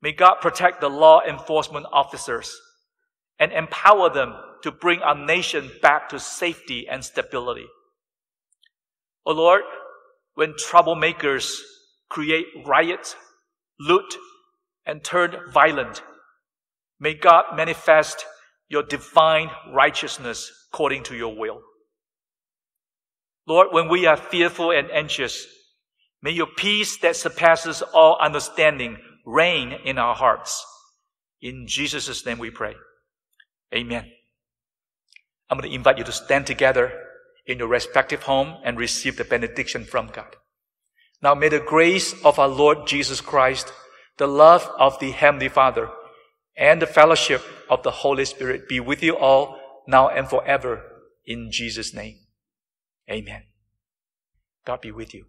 [0.02, 2.56] may God protect the law enforcement officers
[3.40, 7.68] and empower them to bring our nation back to safety and stability.
[9.26, 9.62] O oh Lord,
[10.36, 11.60] when troublemakers
[12.10, 13.16] create riots,
[13.80, 14.16] loot,
[14.86, 16.02] and turn violent,
[17.00, 18.26] May God manifest
[18.70, 21.62] your divine righteousness according to your will.
[23.48, 25.46] Lord, when we are fearful and anxious,
[26.22, 30.66] may your peace that surpasses all understanding reign in our hearts.
[31.42, 32.76] In Jesus' name we pray.
[33.74, 34.12] Amen.
[35.50, 36.92] I'm going to invite you to stand together
[37.46, 40.36] in your respective home and receive the benediction from God.
[41.22, 43.72] Now may the grace of our Lord Jesus Christ,
[44.18, 45.90] the love of the Heavenly Father,
[46.58, 50.84] and the fellowship of the Holy Spirit be with you all now and forever
[51.26, 52.20] in Jesus' name.
[53.10, 53.44] Amen.
[54.66, 55.26] God be with you.